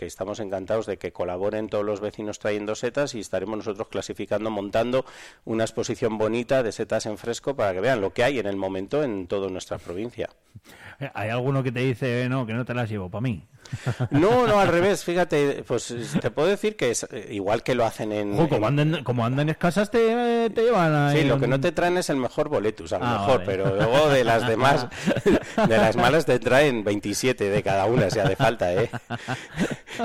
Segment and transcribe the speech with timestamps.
[0.00, 4.48] que estamos encantados de que colaboren todos los vecinos trayendo setas y estaremos nosotros clasificando,
[4.50, 5.04] montando
[5.44, 8.56] una exposición bonita de setas en fresco para que vean lo que hay en el
[8.56, 10.30] momento en toda nuestra provincia.
[11.14, 13.46] Hay alguno que te dice, no, que no te las llevo para mí.
[14.10, 17.84] No, no, al revés, fíjate, pues te puedo decir que es eh, igual que lo
[17.84, 18.48] hacen en...
[18.48, 21.12] como, Andan, como andan escasas te, te llevan a...
[21.12, 23.74] Sí, lo que no te traen es el mejor boletus, a lo ah, mejor, pero
[23.76, 24.88] luego de las demás,
[25.68, 28.90] de las malas te traen 27 de cada una si hace falta, ¿eh?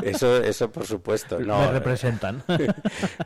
[0.04, 1.40] Eso, eso por supuesto.
[1.40, 2.44] No, Me representan.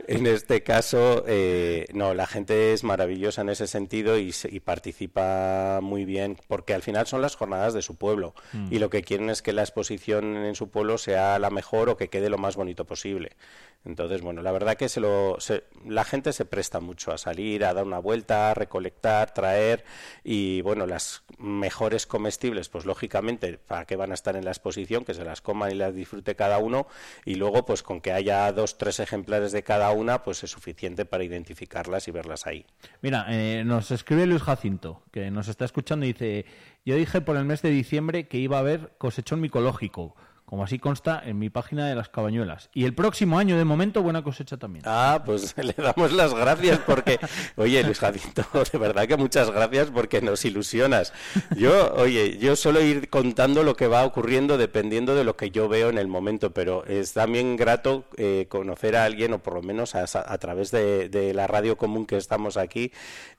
[0.06, 4.32] En este caso, eh, no, la gente es maravillosa en ese sentido y,
[4.64, 8.72] participa muy bien, porque al final son las jornadas de su pueblo mm.
[8.72, 11.96] y lo que quieren es que la exposición en su pueblo sea la mejor o
[11.96, 13.36] que quede lo más bonito posible.
[13.84, 15.38] Entonces, bueno, la verdad que se lo,
[15.86, 19.84] la gente se presta mucho a salir, a dar una vuelta, a recolectar, traer
[20.22, 25.06] y, bueno, las mejores comestibles, pues lógicamente, para que van a estar en la exposición,
[25.06, 26.86] que se las coman y las disfrute cada uno
[27.24, 31.04] y luego, pues con que haya dos, tres ejemplares de cada una, pues es suficiente
[31.04, 32.66] para identificarlas y verlas ahí.
[33.02, 36.46] Mira, eh, nos escribe Luis Jacinto, que nos está escuchando y dice,
[36.84, 40.14] yo dije por el mes de diciembre que iba a haber cosechón micológico
[40.50, 42.70] como así consta en mi página de las cabañuelas.
[42.74, 44.82] Y el próximo año, de momento, buena cosecha también.
[44.84, 47.20] Ah, pues le damos las gracias porque,
[47.54, 51.12] oye, Luis Jacinto, de verdad que muchas gracias porque nos ilusionas.
[51.56, 55.68] Yo, oye, yo suelo ir contando lo que va ocurriendo dependiendo de lo que yo
[55.68, 59.62] veo en el momento, pero es también grato eh, conocer a alguien, o por lo
[59.62, 60.04] menos a,
[60.38, 62.90] través de, la radio común que estamos aquí,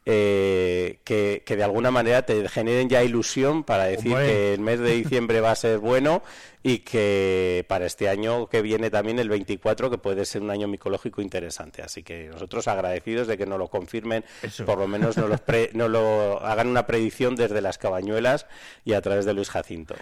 [0.06, 4.94] eh, que, de alguna manera te generen ya ilusión para decir que el mes de
[4.94, 6.24] diciembre va a ser bueno
[6.64, 10.68] y que para este año que viene también el 24 que puede ser un año
[10.68, 11.82] micológico interesante.
[11.82, 14.24] Así que nosotros agradecidos de que nos lo confirmen
[14.66, 18.46] por lo menos nos lo, lo hagan una predicción desde las cabañuelas
[18.86, 19.96] y a través de Luis Jacinto.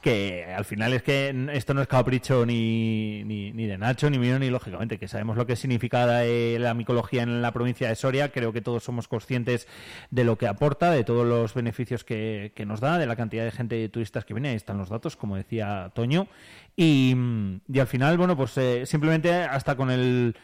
[0.00, 4.38] Que al final es que esto no es capricho ni, ni, de Nacho ni mío
[4.38, 8.30] ni lógicamente que sabemos lo que significa eh, la micología en la provincia de Soria.
[8.30, 9.68] Creo que todos somos conscientes
[10.10, 13.44] de lo que aporta de todos los beneficios que, que nos da de la cantidad
[13.44, 14.50] de gente de turistas que viene.
[14.50, 16.28] Ahí están los datos como decía Toño
[16.76, 17.14] y,
[17.78, 20.36] al final, bueno, pues eh, simplemente hasta con el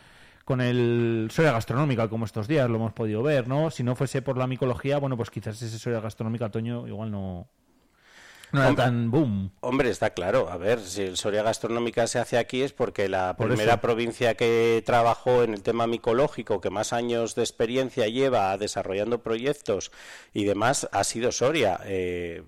[0.45, 3.71] con el Soria Gastronómica, como estos días lo hemos podido ver, ¿no?
[3.71, 7.47] Si no fuese por la micología, bueno, pues quizás ese Soria Gastronómica Toño igual no,
[8.52, 9.50] no tan boom.
[9.60, 10.48] Hombre, está claro.
[10.50, 14.82] A ver, si el Soria Gastronómica se hace aquí es porque la primera provincia que
[14.84, 19.90] trabajó en el tema micológico, que más años de experiencia lleva desarrollando proyectos
[20.32, 21.80] y demás, ha sido Soria.
[21.84, 22.42] Eh,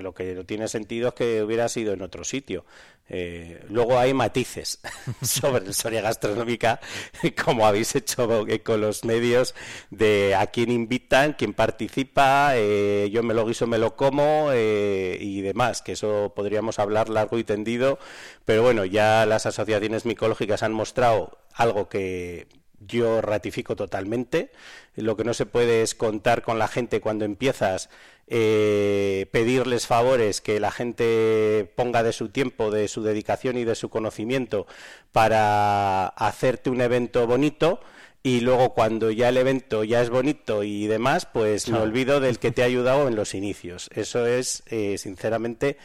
[0.00, 2.64] lo que no tiene sentido es que hubiera sido en otro sitio.
[3.10, 4.78] Eh, luego hay matices
[5.22, 6.80] sobre el Soria Gastronómica,
[7.44, 9.54] como habéis hecho con los medios,
[9.90, 15.40] de a quién invitan, quién participa, eh, yo me lo guiso, me lo como y
[15.42, 17.98] de más, que eso podríamos hablar largo y tendido,
[18.44, 24.50] pero bueno, ya las asociaciones micológicas han mostrado algo que yo ratifico totalmente.
[24.96, 27.90] Lo que no se puede es contar con la gente cuando empiezas,
[28.26, 33.74] eh, pedirles favores, que la gente ponga de su tiempo, de su dedicación y de
[33.74, 34.66] su conocimiento
[35.12, 37.80] para hacerte un evento bonito
[38.22, 42.38] y luego cuando ya el evento ya es bonito y demás, pues me olvido del
[42.38, 43.88] que te ha ayudado en los inicios.
[43.94, 45.78] Eso es, eh, sinceramente,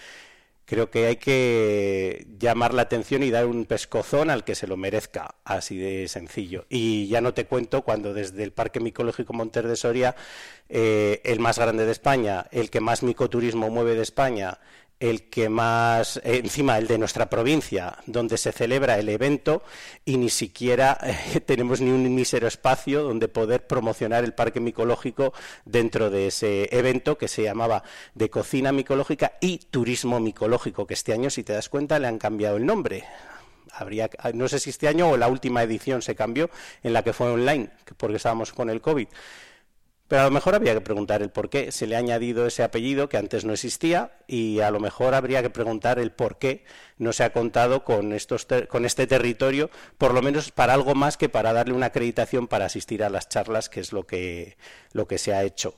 [0.66, 4.78] creo que hay que llamar la atención y dar un pescozón al que se lo
[4.78, 6.66] merezca, así de sencillo.
[6.70, 10.16] Y ya no te cuento cuando desde el Parque Micológico Monter de Soria,
[10.68, 14.60] eh, el más grande de España, el que más micoturismo mueve de España,
[15.00, 19.64] el que más, eh, encima el de nuestra provincia, donde se celebra el evento
[20.06, 25.34] y ni siquiera eh, tenemos ni un mísero espacio donde poder promocionar el parque micológico
[25.66, 31.14] dentro de ese evento que se llamaba de cocina micológica y turismo micológico, que este
[31.14, 33.04] año, si te das cuenta, le han cambiado el nombre.
[33.74, 36.50] Habría, no sé si este año o la última edición se cambió
[36.82, 39.08] en la que fue online, porque estábamos con el COVID.
[40.08, 41.72] Pero a lo mejor habría que preguntar el por qué.
[41.72, 45.42] Se le ha añadido ese apellido que antes no existía y a lo mejor habría
[45.42, 46.64] que preguntar el por qué
[46.98, 51.18] no se ha contado con, estos con este territorio, por lo menos para algo más
[51.18, 54.58] que para darle una acreditación para asistir a las charlas, que es lo que,
[54.92, 55.76] lo que se ha hecho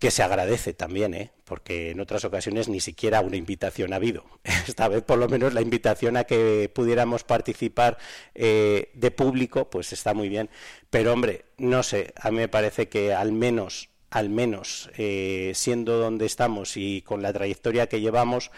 [0.00, 1.30] que se agradece también, ¿eh?
[1.44, 4.24] porque en otras ocasiones ni siquiera una invitación ha habido.
[4.66, 7.98] Esta vez, por lo menos, la invitación a que pudiéramos participar
[8.34, 10.48] eh, de público, pues está muy bien.
[10.88, 15.98] Pero, hombre, no sé, a mí me parece que al menos, al menos, eh, siendo
[15.98, 18.50] donde estamos y con la trayectoria que llevamos,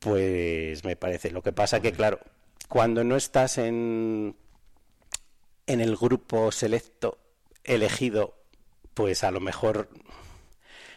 [0.00, 1.30] pues me parece.
[1.30, 2.20] Lo que pasa que, claro,
[2.68, 4.36] cuando no estás en,
[5.66, 7.16] en el grupo selecto
[7.64, 8.34] elegido,
[8.92, 9.88] pues a lo mejor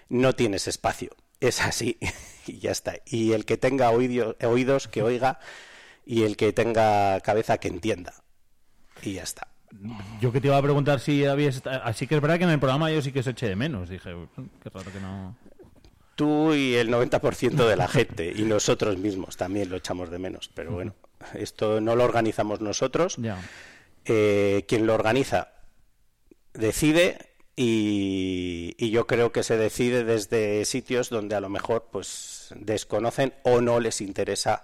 [0.10, 1.16] no tienes espacio.
[1.40, 1.98] Es así
[2.48, 2.96] y ya está.
[3.06, 5.40] Y el que tenga oídos, que oiga
[6.06, 8.14] y el que tenga cabeza que entienda.
[9.02, 9.48] Y ya está.
[10.22, 11.62] Yo que te iba a preguntar si habías...
[11.66, 13.90] Así que es verdad que en el programa yo sí que se eché de menos.
[13.90, 14.16] Dije,
[14.64, 15.36] qué raro que no...
[16.16, 20.50] Tú y el 90% de la gente, y nosotros mismos también lo echamos de menos.
[20.54, 20.96] Pero bueno,
[21.34, 23.18] esto no lo organizamos nosotros.
[24.06, 25.50] Eh, quien lo organiza
[26.54, 33.34] decide y, yo creo que se decide desde sitios donde a lo mejor pues desconocen
[33.44, 34.64] o no les interesa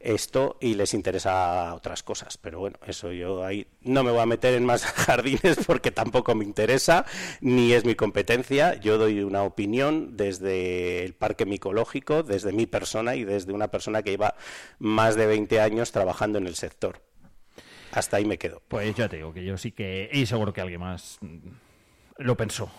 [0.00, 2.38] esto y les interesa otras cosas.
[2.38, 6.34] Pero bueno, eso yo ahí no me voy a meter en más jardines porque tampoco
[6.34, 7.04] me interesa,
[7.40, 8.74] ni es mi competencia.
[8.74, 14.02] Yo doy una opinión desde el parque micológico, desde mi persona y desde una persona
[14.02, 14.34] que lleva
[14.78, 17.02] más de 20 años trabajando en el sector.
[17.92, 18.62] Hasta ahí me quedo.
[18.68, 21.18] Pues ya te digo que yo sí que, y seguro que alguien más
[22.18, 22.70] lo pensó.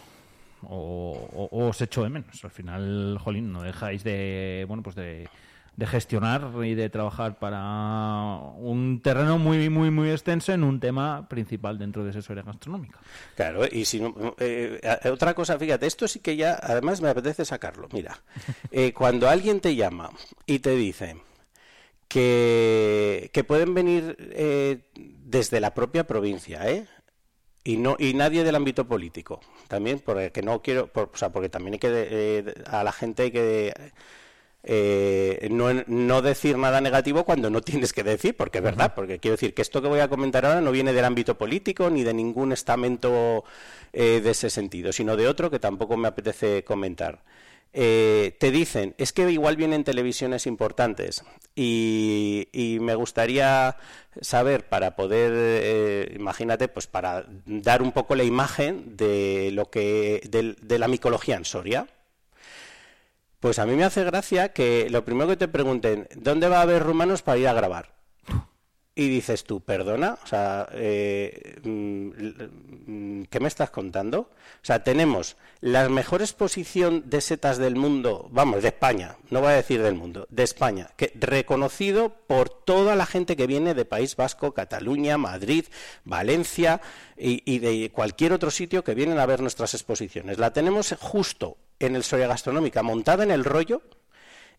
[0.62, 2.44] O, o os echo de menos.
[2.44, 5.30] Al final, Jolín, no dejáis de, bueno, pues de
[5.88, 7.64] gestionar y de trabajar para
[8.58, 13.00] un terreno muy, muy, muy extenso en un tema principal dentro de asesoría gastronómica.
[13.36, 17.08] Claro, y si no, eh, eh, otra cosa, fíjate, esto sí que ya, además me
[17.08, 17.88] apetece sacarlo.
[17.94, 18.22] Mira,
[18.72, 20.10] eh, cuando alguien te llama
[20.46, 21.16] y te dice
[22.10, 24.18] que, que pueden venir
[25.24, 26.88] desde la propia provincia, ¿eh?
[27.64, 31.74] Y no y nadie del ámbito político también porque no quiero o sea porque también
[31.74, 33.74] hay que a la gente hay que
[34.64, 39.20] eh, no, no, decir nada negativo cuando no tienes que decir, porque es verdad, porque
[39.20, 42.04] quiero decir que esto que voy a comentar ahora no viene del ámbito político ni
[42.04, 43.46] de ningún estamento
[43.94, 47.20] eh, de ese sentido, sino de otro que tampoco me apetece comentar.
[47.72, 51.24] Eh, te dicen, es que igual vienen televisiones importantes
[51.56, 53.78] y, me gustaría
[54.22, 60.80] saber para poder, imagínate, pues para dar un poco la imagen de lo que de
[60.80, 61.88] la micología en Soria
[63.40, 66.64] pues a mí me hace gracia que lo primero que te pregunten, ¿dónde va a
[66.64, 67.94] haber rumanos para ir a grabar?
[68.96, 74.20] Y dices tú, perdona, o sea, eh, mm, ¿qué me estás contando?
[74.22, 79.52] O sea, tenemos la mejor exposición de setas del mundo, vamos, de España, no voy
[79.52, 83.86] a decir del mundo, de España, que reconocido por toda la gente que viene de
[83.86, 85.66] País Vasco, Cataluña, Madrid,
[86.04, 86.82] Valencia
[87.18, 90.40] y, y de cualquier otro sitio que vienen a ver nuestras exposiciones.
[90.40, 93.82] La tenemos justo en el Soria Gastronómica, montada en el rollo,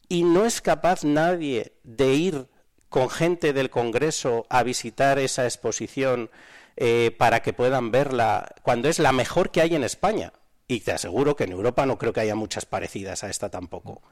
[0.08, 2.46] y no es capaz nadie de ir
[2.90, 6.28] con gente del Congreso a visitar esa exposición
[6.76, 10.32] eh, para que puedan verla, cuando es la mejor que hay en España.
[10.66, 14.02] Y te aseguro que en Europa no creo que haya muchas parecidas a esta tampoco.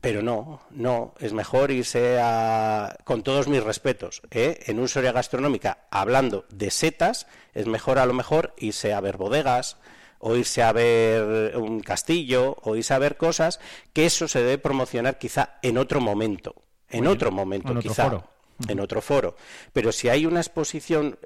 [0.00, 4.60] Pero no, no, es mejor irse a, con todos mis respetos, ¿eh?
[4.66, 9.16] en un Soria Gastronómica hablando de setas, es mejor a lo mejor irse a ver
[9.16, 9.76] bodegas,
[10.20, 13.60] o irse a ver un castillo, o irse a ver cosas,
[13.92, 16.54] que eso se debe promocionar quizá en otro momento,
[16.90, 18.22] en otro momento quizá,
[18.68, 19.36] en otro foro.
[19.72, 21.18] Pero si hay una exposición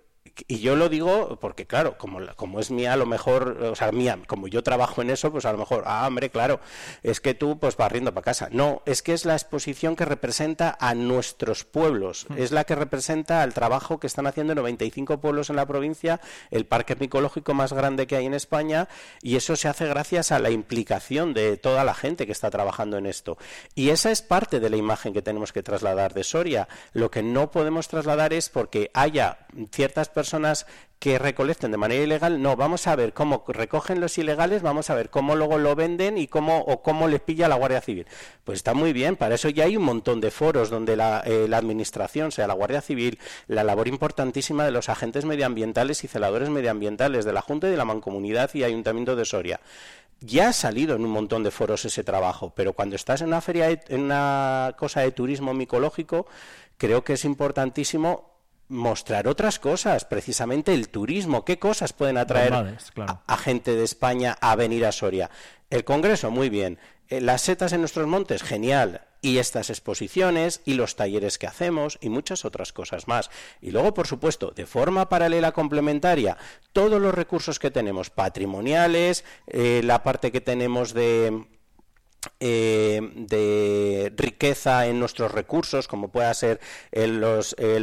[0.48, 3.92] y yo lo digo porque, claro, como, como es mía, a lo mejor, o sea,
[3.92, 6.60] mía, como yo trabajo en eso, pues a lo mejor, ah, hombre, claro,
[7.02, 8.48] es que tú pues vas riendo para casa.
[8.50, 12.38] No, es que es la exposición que representa a nuestros pueblos, mm.
[12.38, 16.20] es la que representa al trabajo que están haciendo 95 pueblos en la provincia,
[16.50, 18.88] el parque micológico más grande que hay en España,
[19.20, 22.96] y eso se hace gracias a la implicación de toda la gente que está trabajando
[22.96, 23.36] en esto.
[23.74, 26.68] Y esa es parte de la imagen que tenemos que trasladar de Soria.
[26.92, 30.66] Lo que no podemos trasladar es porque haya ciertas personas personas
[31.00, 34.94] que recolecten de manera ilegal, no, vamos a ver cómo recogen los ilegales, vamos a
[34.94, 38.06] ver cómo luego lo venden y cómo o cómo les pilla la Guardia Civil.
[38.44, 41.50] Pues está muy bien, para eso ya hay un montón de foros donde la, eh,
[41.52, 47.24] administración, sea la Guardia Civil, la labor importantísima de los agentes medioambientales y celadores medioambientales
[47.24, 49.60] de la Junta y de la Mancomunidad y Ayuntamiento de Soria.
[50.20, 53.40] Ya ha salido en un montón de foros ese trabajo, pero cuando estás en una
[53.40, 56.28] feria, en una cosa de turismo micológico,
[56.78, 58.31] creo que es importantísimo
[58.72, 64.56] mostrar otras cosas, precisamente el turismo, qué cosas pueden atraer a, gente de España a
[64.56, 65.30] venir a Soria.
[65.70, 66.78] El Congreso, muy bien.
[67.08, 69.02] Eh, las setas en nuestros montes, genial.
[69.20, 73.30] Y estas exposiciones y los talleres que hacemos y muchas otras cosas más.
[73.60, 76.36] Y luego, por supuesto, de forma paralela complementaria,
[76.72, 81.44] todos los recursos que tenemos patrimoniales, eh, la parte que tenemos de
[82.44, 86.58] eh, de riqueza en nuestros recursos, como pueda ser
[86.90, 87.22] el,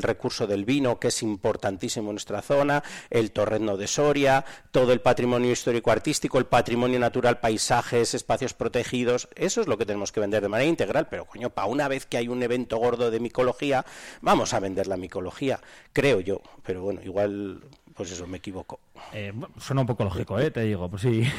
[0.01, 4.99] recurso del vino, que es importantísimo en nuestra zona, el torreno de Soria, todo el
[4.99, 10.41] patrimonio histórico-artístico, el patrimonio natural, paisajes, espacios protegidos, eso es lo que tenemos que vender
[10.41, 13.85] de manera integral, pero coño, para una vez que hay un evento gordo de micología,
[14.19, 15.61] vamos a vender la micología,
[15.93, 17.61] creo yo, pero bueno, igual
[17.99, 18.79] pues eso, me equivoco.
[19.11, 20.51] Eh, suena un poco lógico, ¿eh?
[20.51, 21.29] Te digo, pues sí.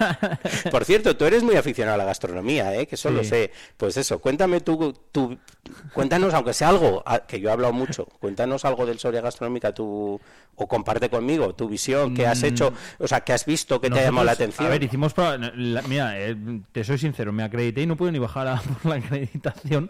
[0.70, 2.86] Por cierto, tú eres muy aficionado a la gastronomía ¿eh?
[2.86, 3.52] que eso lo sé.
[3.76, 5.36] Pues eso, cuéntame tú, tú,
[5.92, 10.18] cuéntanos, aunque sea algo, que yo he hablado mucho, cuéntanos algo del Soria Gastronómica, tú,
[10.54, 13.04] o comparte conmigo tu visión, que has hecho, mm.
[13.04, 14.66] o sea, que has visto, que te ha llamado la atención.
[14.66, 15.14] A ver, hicimos,
[15.86, 16.36] mira, eh,
[16.72, 19.88] te soy sincero, me acredité y no pude ni bajar a por la acreditación.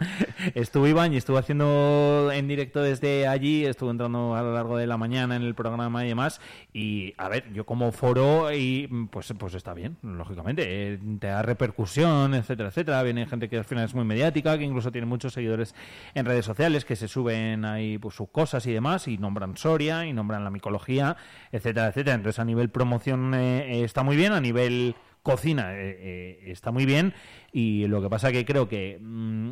[0.54, 4.87] Estuve Iván y estuve haciendo en directo desde allí, estuve entrando a lo largo de
[4.87, 6.41] la mañana en el programa y demás,
[6.73, 11.43] y a ver, yo como foro, y pues, pues está bien, lógicamente, eh, te da
[11.43, 15.33] repercusión, etcétera, etcétera, viene gente que al final es muy mediática, que incluso tiene muchos
[15.33, 15.75] seguidores
[16.15, 20.07] en redes sociales, que se suben ahí pues sus cosas y demás, y nombran Soria,
[20.07, 21.17] y nombran la micología,
[21.53, 22.15] etcétera, etcétera.
[22.15, 26.87] Entonces, a nivel promoción eh, eh, está muy bien, a nivel cocina eh, está muy
[26.87, 27.12] bien,
[27.53, 29.50] y lo que pasa que creo que mm,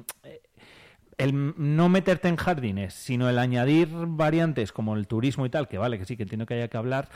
[1.19, 5.79] el no meterte en jardines, sino el añadir variantes como el turismo y tal, que
[5.79, 7.09] vale, que sí, que entiendo que haya que hablar,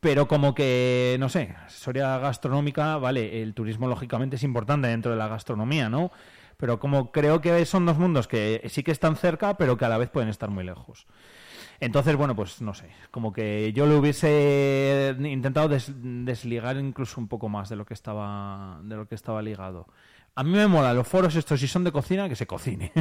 [0.00, 5.16] pero como que, no sé, Soria gastronómica, vale, el turismo lógicamente es importante dentro de
[5.16, 6.12] la gastronomía, ¿no?
[6.56, 9.88] Pero como creo que son dos mundos que sí que están cerca, pero que a
[9.88, 11.06] la vez pueden estar muy lejos.
[11.80, 17.48] Entonces, bueno, pues no sé, como que yo lo hubiese intentado desligar incluso un poco
[17.48, 19.86] más de lo que estaba, de lo que estaba ligado.
[20.38, 22.92] A mí me mola los foros estos, si son de cocina, que se cocine.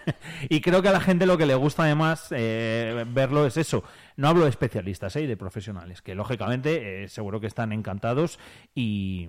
[0.48, 3.84] y creo que a la gente lo que le gusta además eh, verlo es eso.
[4.16, 5.26] No hablo de especialistas, ¿eh?
[5.26, 8.38] de profesionales, que lógicamente eh, seguro que están encantados
[8.74, 9.28] y,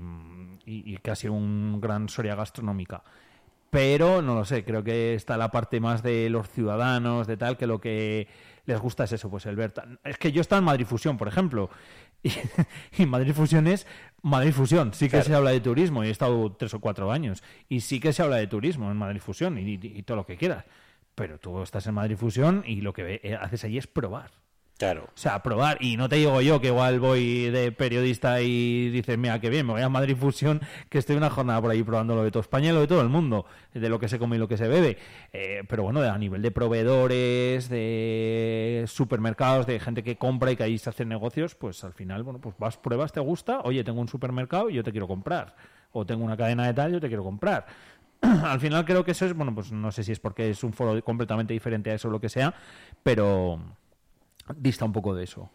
[1.02, 3.04] casi un gran Soria gastronómica
[3.70, 7.58] pero no lo sé, creo que está la parte más de los ciudadanos, de tal,
[7.58, 8.28] que lo que
[8.66, 9.74] les gusta es eso, pues el ver.
[10.06, 11.70] Es que yo estaba en Madrid Fusión, por ejemplo,
[12.98, 13.88] y, Madrid Fusión es
[14.22, 14.94] Madrid Fusión.
[14.94, 17.44] Sí que se habla de turismo y he estado tres o cuatro años.
[17.70, 20.66] Y sí que se habla de turismo en Madrid Fusión y, todo lo que quieras.
[21.16, 24.32] Pero tú estás en Madrid Fusión y lo que eh, haces allí es probar.
[24.78, 25.06] Claro.
[25.06, 25.80] O sea, probar.
[25.82, 29.66] Y no te digo yo que igual voy de periodista y dices, mira, qué bien,
[29.66, 32.42] me voy a Madrid Fusión, que estoy una jornada por ahí probando lo de todo
[32.42, 34.56] España y lo de todo el mundo, de lo que se come y lo que
[34.56, 34.98] se bebe.
[35.34, 40.64] Eh, pero bueno, a nivel de proveedores, de supermercados, de gente que compra y que
[40.64, 44.00] ahí se hacen negocios, pues al final, bueno, pues vas, pruebas, te gusta, oye, tengo
[44.00, 45.56] un supermercado y yo te quiero comprar.
[45.92, 47.66] O tengo una cadena de tal, yo te quiero comprar.
[48.22, 50.74] al final creo que eso es, bueno, pues no sé si es porque es un
[50.74, 52.54] foro completamente diferente a eso o lo que sea,
[53.02, 53.60] pero
[54.56, 55.50] dista un poco de eso.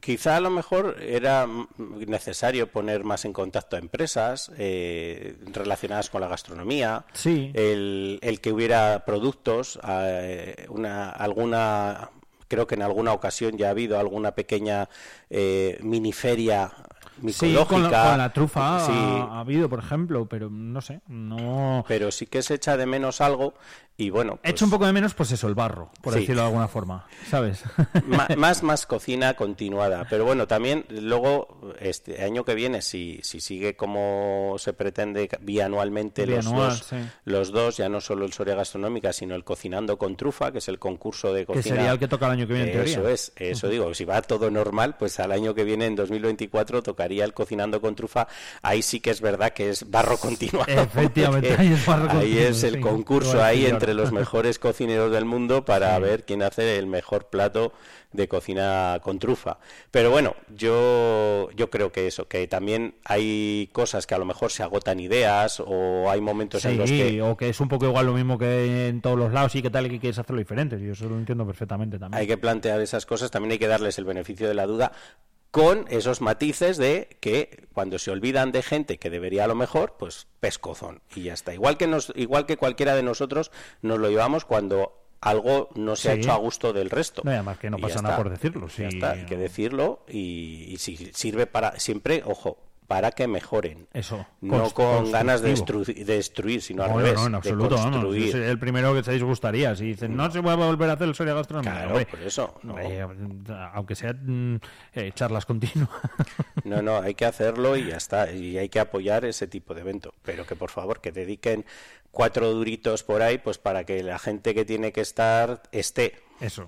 [0.00, 1.46] quizá a lo mejor era
[1.78, 7.50] necesario poner más en contacto a empresas eh, relacionadas con la gastronomía, sí.
[7.54, 12.10] el, el que hubiera productos, eh, una, alguna
[12.48, 14.88] creo que en alguna ocasión ya ha habido alguna pequeña
[15.30, 16.72] eh, miniferia
[17.32, 21.84] Sí, con la, trufa ha, habido, por ejemplo, pero no sé, no...
[21.88, 23.54] Pero sí que se echa de menos algo
[23.96, 24.38] y bueno...
[24.42, 26.68] He hecho un pues poco de menos, pues eso, el barro, por decirlo de alguna
[26.68, 27.64] forma, ¿sabes?
[28.36, 33.74] más, más cocina continuada, pero bueno, también luego, este año que viene, si, si sigue
[33.76, 36.90] como se pretende bianualmente los, dos,
[37.24, 40.68] los dos, ya no solo el Soria Gastronómica, sino el Cocinando con Trufa, que es
[40.68, 41.62] el concurso de cocina...
[41.62, 44.04] Que sería el que toca el año que viene, en Eso es, eso digo, si
[44.04, 48.28] va todo normal, pues al año que viene, en 2024, toca el cocinando con trufa,
[48.62, 50.66] ahí sí que es verdad que es barro continuado.
[50.72, 55.64] Efectivamente, ahí es barro Ahí es el concurso ahí entre los mejores cocineros del mundo
[55.64, 57.72] para ver quién hace el mejor plato
[58.12, 59.58] de cocina con trufa.
[59.90, 64.50] Pero bueno, yo, yo creo que eso, que también hay cosas que a lo mejor
[64.50, 67.22] se agotan ideas o hay momentos en los que...
[67.22, 69.70] o que es un poco igual lo mismo que en todos los lados y que
[69.70, 70.80] tal y que quieres hacerlo diferente.
[70.80, 72.20] Yo eso lo entiendo perfectamente también.
[72.20, 74.92] Hay que plantear esas cosas, también hay que darles el beneficio de la duda
[75.56, 79.94] con esos matices de que cuando se olvidan de gente que debería a lo mejor,
[79.98, 81.54] pues pescozón y ya está.
[81.54, 86.10] Igual que nos, igual que cualquiera de nosotros nos lo llevamos cuando algo no se
[86.10, 87.22] ha hecho a gusto del resto.
[87.24, 88.68] No, además que no pasa nada por decirlo.
[88.68, 88.84] Sí.
[88.84, 93.88] hay que decirlo y, y si sirve para siempre, ojo, para que mejoren.
[93.92, 94.26] Eso.
[94.40, 95.54] No con ganas de
[96.04, 97.14] destruir, sino al revés.
[97.14, 97.76] No, en absoluto.
[97.78, 99.74] soy el primero que se disgustaría.
[99.74, 101.86] Si dicen, no, se puede volver a hacer el Soria Gastronómica.
[101.86, 102.60] Claro, por eso.
[103.72, 104.60] aunque sean
[104.94, 105.88] eh, charlas continuas.
[106.64, 108.30] no, no, hay que hacerlo y ya está.
[108.32, 110.14] Y hay que apoyar ese tipo de evento.
[110.22, 111.64] Pero que por favor, que dediquen
[112.10, 116.20] cuatro duritos por ahí, pues para que la gente que tiene que estar esté.
[116.40, 116.66] Eso.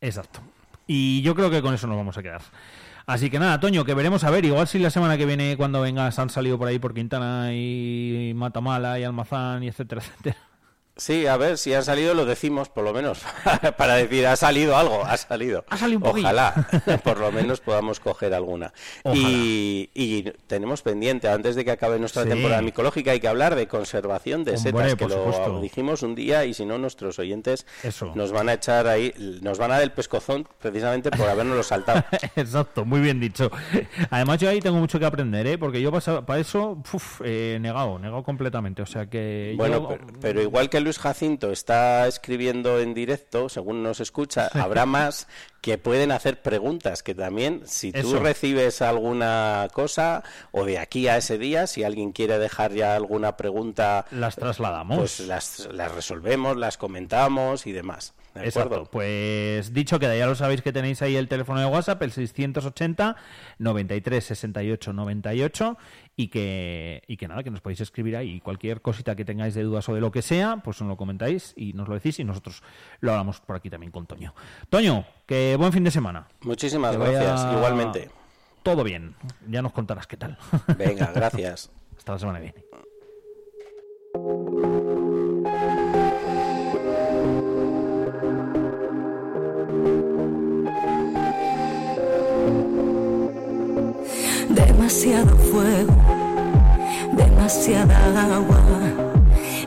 [0.00, 0.40] Exacto.
[0.86, 2.42] Y yo creo que con eso nos vamos a quedar.
[3.06, 4.44] Así que nada, Toño, que veremos a ver.
[4.44, 8.32] Igual si la semana que viene, cuando vengas, han salido por ahí por Quintana y
[8.34, 10.36] Matamala y Almazán y etcétera, etcétera.
[10.98, 13.20] Sí, a ver, si ha salido lo decimos, por lo menos,
[13.76, 15.62] para decir, ha salido algo, ha salido.
[15.68, 16.66] Ha salido un Ojalá,
[17.04, 18.72] por lo menos podamos coger alguna.
[19.12, 24.44] Y, tenemos pendiente, antes de que acabe nuestra temporada micológica, hay que hablar de conservación
[24.44, 27.66] de setas, que lo dijimos un día y si no, nuestros oyentes
[28.14, 29.12] nos van a echar ahí,
[29.42, 32.04] nos van a dar el pescozón precisamente por habernos saltado.
[32.36, 33.50] Exacto, muy bien dicho.
[34.08, 35.58] Además, yo ahí tengo mucho que aprender, ¿eh?
[35.58, 36.82] porque yo para eso,
[37.22, 38.80] eh, negado, negado completamente.
[38.80, 39.54] O sea que.
[39.58, 39.88] Bueno,
[40.20, 45.26] pero igual que Luis Jacinto está escribiendo en directo, según nos escucha, habrá más
[45.60, 51.16] que pueden hacer preguntas, que también si tú recibes alguna cosa o de aquí a
[51.16, 54.98] ese día, si alguien quiere dejar ya alguna pregunta, las trasladamos.
[54.98, 58.14] Pues las, las resolvemos, las comentamos y demás.
[58.36, 58.88] Exacto.
[58.90, 63.16] Pues dicho que ya lo sabéis que tenéis ahí el teléfono de WhatsApp, el 680
[63.58, 65.78] 93 68 98
[66.16, 69.62] y que, y que nada, que nos podéis escribir ahí cualquier cosita que tengáis de
[69.62, 72.24] dudas o de lo que sea, pues nos lo comentáis y nos lo decís y
[72.24, 72.62] nosotros
[73.00, 74.34] lo hablamos por aquí también con Toño.
[74.70, 76.26] Toño, que buen fin de semana.
[76.40, 78.10] Muchísimas gracias, igualmente.
[78.62, 79.14] Todo bien,
[79.46, 80.38] ya nos contarás qué tal.
[80.78, 81.70] Venga, gracias.
[81.98, 82.66] Hasta la semana que viene.
[94.96, 96.05] demasiado fuego,
[97.46, 98.60] demasiada agua.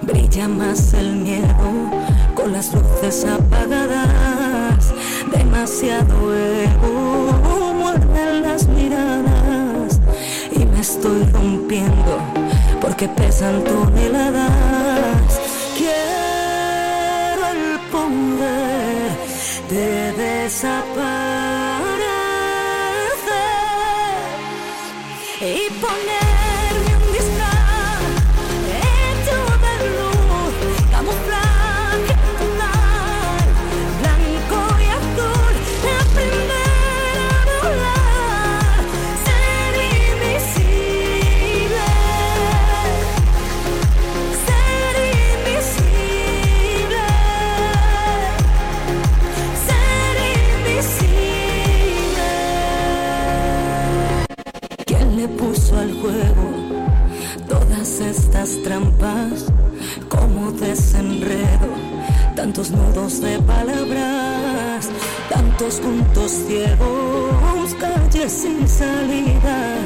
[0.02, 1.70] Brilla más el miedo
[2.36, 4.94] con las luces apagadas.
[5.32, 10.02] Demasiado ego, muerden las miradas.
[10.52, 12.20] Y me estoy rompiendo
[12.82, 15.40] porque pesan toneladas.
[15.78, 19.12] Quiero el poder
[19.70, 21.19] de desaparecer
[58.02, 59.46] estas trampas
[60.08, 61.74] como desenredo,
[62.36, 64.90] tantos nudos de palabras,
[65.30, 69.78] tantos puntos ciegos, calles sin salida,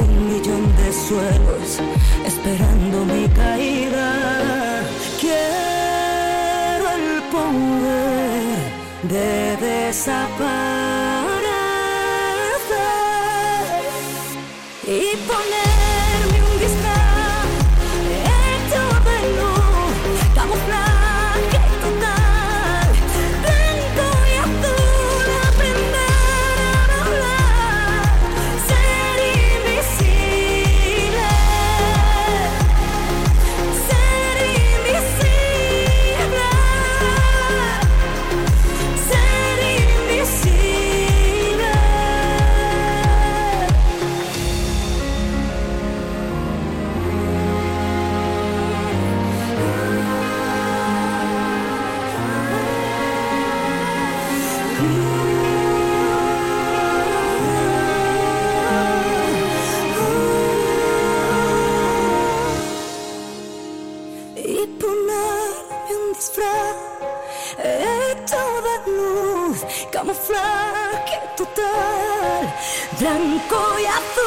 [0.00, 1.80] un millón de suelos
[2.26, 4.82] esperando mi caída.
[5.20, 8.58] Quiero el poder
[9.08, 11.21] de desaparecer
[14.92, 15.61] y poner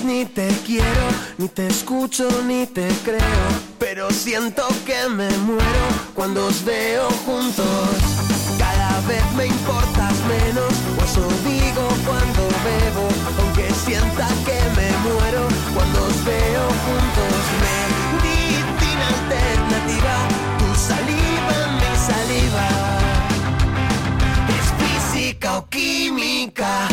[0.05, 1.07] ni te quiero,
[1.39, 3.19] ni te escucho ni te creo,
[3.81, 7.89] pero siento que me muero cuando os veo juntos.
[8.59, 13.09] Cada vez me importas menos, o eso digo cuando bebo,
[13.41, 17.35] aunque sienta que me muero cuando os veo juntos.
[18.23, 20.15] Medicina alternativa,
[20.59, 22.69] tu saliva, mi saliva
[24.59, 26.89] es física o química,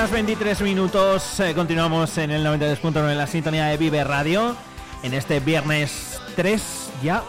[0.00, 4.56] horas 23 minutos, eh, continuamos en el 92.9 en la sintonía de Vive Radio,
[5.02, 6.62] en este viernes 3
[7.02, 7.22] ya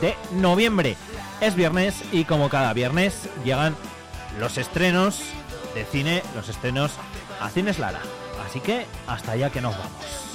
[0.00, 0.96] de noviembre.
[1.42, 3.76] Es viernes y como cada viernes llegan
[4.40, 5.24] los estrenos
[5.74, 6.92] de cine, los estrenos
[7.38, 8.00] a Cines Lara.
[8.48, 10.25] Así que hasta allá que nos vamos.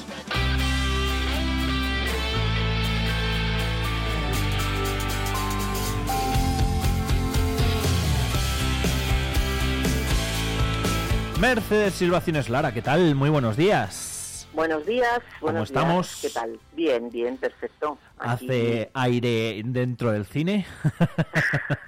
[11.42, 13.16] Mercedes Silva Cines Lara, ¿qué tal?
[13.16, 14.11] Muy buenos días.
[14.54, 15.20] Buenos días.
[15.40, 15.82] Buenos días.
[15.82, 16.20] estamos?
[16.22, 16.60] ¿Qué tal?
[16.76, 17.98] Bien, bien, perfecto.
[18.20, 20.66] Aquí- ¿Hace aire dentro del cine?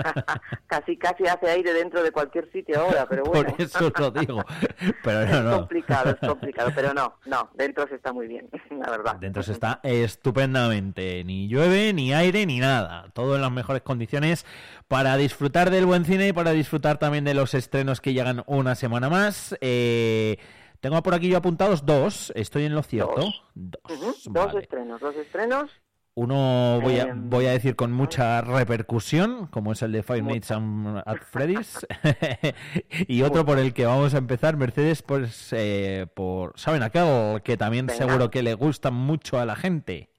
[0.68, 3.52] casi, casi hace aire dentro de cualquier sitio ahora, pero bueno.
[3.52, 4.44] Por eso lo digo.
[5.04, 5.58] Pero no, es no.
[5.58, 9.16] complicado, es complicado, pero no, no, dentro se está muy bien, la verdad.
[9.16, 11.24] Dentro se está estupendamente.
[11.26, 13.08] Ni llueve, ni aire, ni nada.
[13.14, 14.46] Todo en las mejores condiciones
[14.88, 18.76] para disfrutar del buen cine y para disfrutar también de los estrenos que llegan una
[18.76, 19.56] semana más.
[19.62, 20.38] Eh,
[20.84, 22.34] tengo por aquí yo apuntados dos.
[22.36, 23.16] Estoy en lo cierto.
[23.16, 23.44] Dos.
[23.56, 24.28] Dos.
[24.30, 24.60] Vale.
[24.60, 25.72] estrenos, dos estrenos.
[26.16, 30.22] Uno voy a, Em, voy a decir con mucha repercusión, como es el de Five
[30.24, 31.88] Nights at Freddy's.
[33.08, 37.42] y otro por el que vamos a empezar, Mercedes, pues eh, por, ¿saben aquel?
[37.44, 37.98] Que también Venga.
[38.06, 40.10] seguro que le gusta mucho a la gente.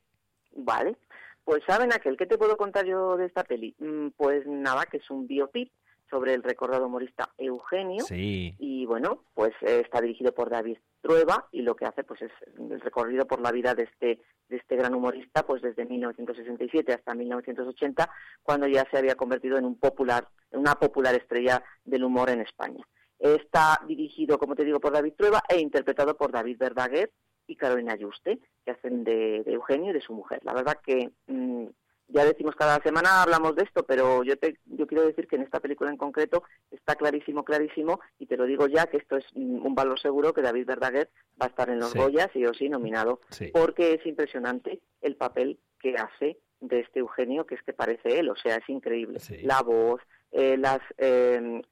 [0.57, 0.97] Vale.
[1.45, 3.77] Pues saben aquel, ¿qué te puedo contar yo de esta peli?
[3.79, 5.71] Mm, Pues nada, que es un biopic
[6.15, 8.05] sobre el recordado humorista Eugenio.
[8.05, 8.55] Sí.
[8.61, 12.31] Y bueno, pues eh, está dirigido por David Trueba y lo que hace pues es
[12.57, 17.17] el recorrido por la vida de este de este gran humorista pues desde 1967 hasta
[17.17, 18.09] 1980
[18.45, 22.43] cuando ya se había convertido en un popular en una popular estrella del humor en
[22.43, 22.87] España.
[23.19, 27.11] Está dirigido, como te digo, por David Trueba e interpretado por David Verdaguer
[27.49, 30.41] y Carolina Yuste, que hacen de, de Eugenio y de su mujer.
[30.45, 31.67] La verdad que mm,
[32.09, 35.43] ya decimos cada semana hablamos de esto, pero yo te yo quiero decir que en
[35.43, 39.27] esta película en concreto está clarísimo, clarísimo, y te lo digo ya que esto es
[39.35, 41.99] mm, un valor seguro que David Verdaguer va a estar en los Sí.
[41.99, 43.51] Goya, sí o sí, nominado, Sí.
[43.53, 48.31] porque es impresionante el papel que hace de este Eugenio, que es que parece él,
[48.31, 49.19] o sea, es increíble.
[49.21, 49.39] Sí.
[49.43, 50.01] La voz,
[50.33, 51.63] eh, las, eh,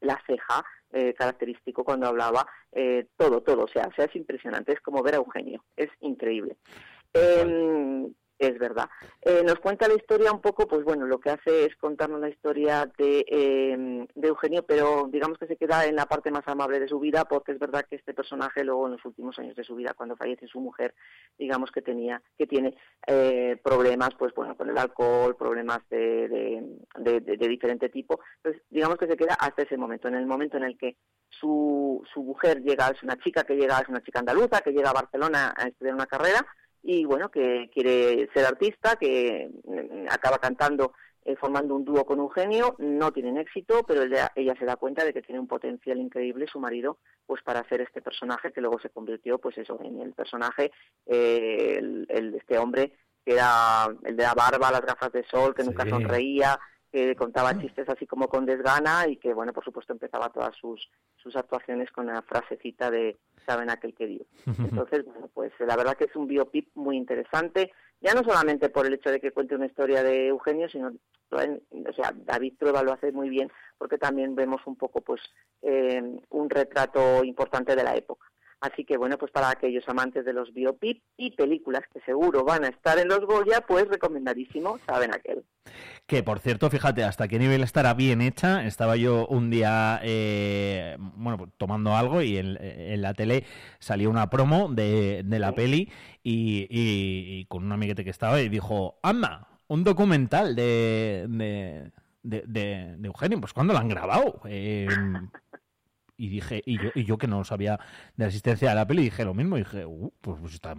[0.00, 4.72] la ceja, eh, característico cuando hablaba, eh, todo, todo, o sea, o sea, es impresionante,
[4.72, 6.56] es como ver a Eugenio, es increíble.
[8.46, 8.88] Es verdad.
[9.22, 12.28] Eh, nos cuenta la historia un poco, pues bueno, lo que hace es contarnos la
[12.28, 16.78] historia de, eh, de Eugenio, pero digamos que se queda en la parte más amable
[16.80, 19.64] de su vida, porque es verdad que este personaje luego en los últimos años de
[19.64, 20.94] su vida, cuando fallece su mujer,
[21.38, 22.76] digamos que tenía, que tiene
[23.06, 26.28] eh, problemas, pues bueno, con el alcohol, problemas de-
[26.98, 28.20] de- de diferente tipo.
[28.36, 30.96] Entonces, digamos que se queda hasta ese momento, en el momento en el que
[31.28, 34.90] su, su mujer llega, es una chica que llega, es una chica andaluza, que llega
[34.90, 36.46] a Barcelona a estudiar una carrera,
[36.86, 40.92] y bueno, que quiere ser artista, que mm, acaba cantando,
[41.24, 45.02] eh, formando un dúo con Eugenio, no tienen éxito, pero ella, ella se da cuenta
[45.04, 48.78] de que tiene un potencial increíble su marido, pues para hacer este personaje que luego
[48.78, 50.70] se convirtió, pues eso, en el personaje,
[51.06, 52.92] eh, el, el- este hombre
[53.24, 56.60] que era el de la barba, las gafas de sol, que nunca sonreía,
[56.94, 60.88] que contaba chistes así como con desgana y que, bueno, por supuesto empezaba todas sus,
[61.16, 64.24] sus actuaciones con la frasecita de saben aquel que dio.
[64.46, 68.86] Entonces, bueno, pues la verdad que es un biopic muy interesante, ya no solamente por
[68.86, 70.92] el hecho de que cuente una historia de Eugenio, sino,
[71.32, 75.20] o sea, David Trueba lo hace muy bien porque también vemos un poco, pues,
[75.62, 78.24] eh, un retrato importante de la época.
[78.64, 82.64] Así que, bueno, pues para aquellos amantes de los biopic y películas que seguro van
[82.64, 85.44] a estar en los Goya, pues recomendadísimo, saben aquel.
[86.06, 88.64] Que por cierto, fíjate hasta qué nivel estará bien hecha.
[88.64, 93.44] Estaba yo un día, eh, bueno, pues, tomando algo y en, en la tele
[93.80, 95.54] salió una promo de, de la Sí.
[95.56, 101.26] peli y, y- y con un amiguete que estaba y dijo, anda, un documental de,
[101.28, 101.90] de,
[102.22, 103.40] de, de- de Eugenio.
[103.40, 104.40] Pues ¿cuándo lo han grabado?
[104.46, 104.88] Eh,
[106.16, 107.78] y dije, y yo, y yo que no sabía
[108.16, 110.74] de la existencia de la peli, dije lo mismo, dije, "Uh, pues, pues está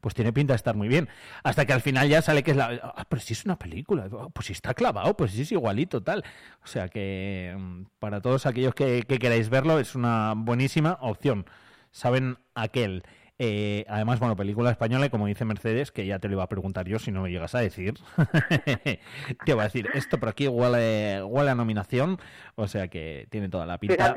[0.00, 1.08] pues tiene pinta de estar muy bien.
[1.44, 2.80] Hasta que al final ya sale que es la.
[2.82, 6.02] Ah, pero si es una película, Ah, pues si está clavado, pues si es igualito,
[6.02, 6.24] tal.
[6.62, 11.46] O sea que mm, para todos aquellos que, que queráis verlo, es una buenísima opción.
[11.90, 13.02] Saben aquel.
[13.38, 16.48] Eh, además, bueno, película española, y como dice Mercedes, que ya te lo iba a
[16.48, 17.94] preguntar yo si no me llegas a decir.
[19.44, 22.18] te voy a decir, esto por aquí huele, huele a nominación,
[22.54, 24.14] o sea que tiene toda la pinta.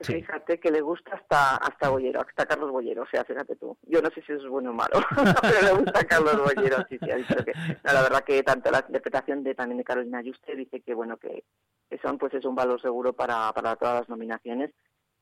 [0.00, 0.14] Sí.
[0.14, 3.76] fíjate que le gusta hasta hasta Bollero, hasta Carlos Bollero, o sea, fíjate tú.
[3.82, 5.00] Yo no sé si eso es bueno o malo,
[5.42, 7.52] pero le gusta Carlos Bollero, sí, sí, ha dicho que...
[7.54, 11.16] no, la verdad que tanto la interpretación de también de Carolina Yuste dice que, bueno,
[11.16, 11.44] que,
[11.88, 14.70] que son, pues es un valor seguro para, para todas las nominaciones,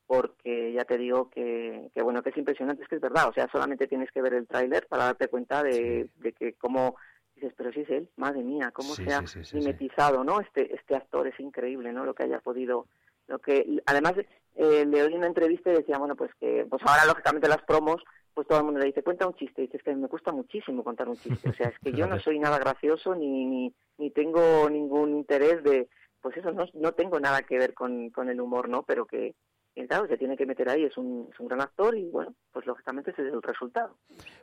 [0.07, 3.33] porque ya te digo que, que, bueno, que es impresionante, es que es verdad, o
[3.33, 6.95] sea, solamente tienes que ver el tráiler para darte cuenta de, de que cómo...
[7.33, 9.21] Dices, pero si es él, madre mía, cómo Sí, se ha
[9.53, 10.39] mimetizado, ¿no?
[10.39, 12.05] Este, este actor es increíble, ¿no?
[12.05, 12.87] Lo que haya podido
[13.27, 14.13] lo que además
[14.55, 18.01] eh, le oí una entrevista y decía bueno pues que pues ahora lógicamente las promos
[18.33, 20.83] pues todo el mundo le dice cuenta un chiste y dices que me cuesta muchísimo
[20.83, 24.11] contar un chiste o sea es que yo no soy nada gracioso ni, ni ni
[24.11, 25.89] tengo ningún interés de
[26.21, 29.35] pues eso no, no tengo nada que ver con, con el humor no pero que
[29.75, 32.33] que, claro se tiene que meter ahí es un, es un gran actor y bueno
[32.51, 33.97] pues lógicamente ese es el resultado.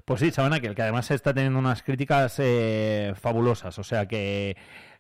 [0.05, 4.55] Pues sí, saben aquel, que además está teniendo unas críticas eh, fabulosas, o sea que,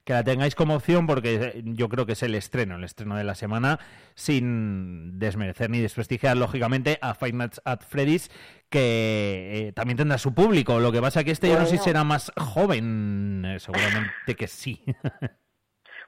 [0.04, 3.24] que la tengáis como opción porque yo creo que es el estreno, el estreno de
[3.24, 3.78] la semana,
[4.14, 8.30] sin desmerecer ni desprestigiar, lógicamente, a Five Nights at Freddy's,
[8.68, 10.80] que eh, también tendrá su público.
[10.80, 14.48] Lo que pasa que este yo no sé si será más joven, eh, seguramente que
[14.48, 14.82] sí.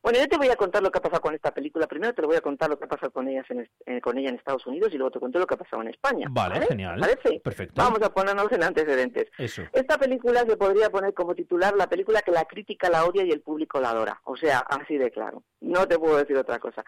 [0.05, 1.87] Bueno, yo te voy a contar lo que ha pasado con esta película.
[1.87, 4.19] Primero te lo voy a contar lo que ha pasado con, ellas en, eh, con
[4.19, 6.27] ella en Estados Unidos y luego te cuento lo que ha pasado en España.
[6.31, 7.01] Vale, genial.
[7.01, 7.41] ¿Parece?
[7.41, 7.81] Perfecto.
[7.83, 9.31] Vamos a ponernos en antecedentes.
[9.39, 9.63] Eso.
[9.73, 13.31] Esta película se podría poner como titular la película que la crítica la odia y
[13.31, 14.21] el público la adora.
[14.25, 15.43] O sea, así de claro.
[15.63, 16.85] No te puedo decir otra cosa.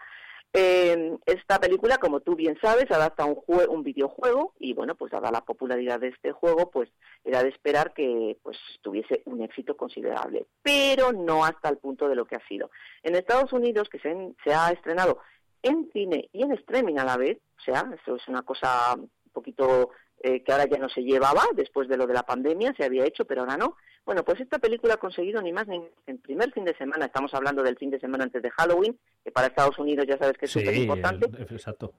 [0.53, 5.11] Eh, esta película, como tú bien sabes, adapta un, jue un videojuego y bueno, pues
[5.11, 6.89] dada la popularidad de este juego, pues
[7.23, 12.15] era de esperar que pues tuviese un éxito considerable, pero no hasta el punto de
[12.15, 12.71] lo que ha sido.
[13.03, 15.19] En Estados Unidos, que se, se ha estrenado
[15.61, 19.09] en cine y en streaming a la vez, o sea, eso es una cosa un
[19.33, 22.83] poquito eh, que ahora ya no se llevaba, después de lo de la pandemia se
[22.85, 23.75] había hecho, pero ahora no.
[24.05, 27.05] Bueno, pues esta película ha conseguido ni más ni menos en primer fin de semana,
[27.05, 30.37] estamos hablando del fin de semana antes de Halloween, que para Estados Unidos ya sabes
[30.37, 31.93] que es Sí, súper importante, el- exacto.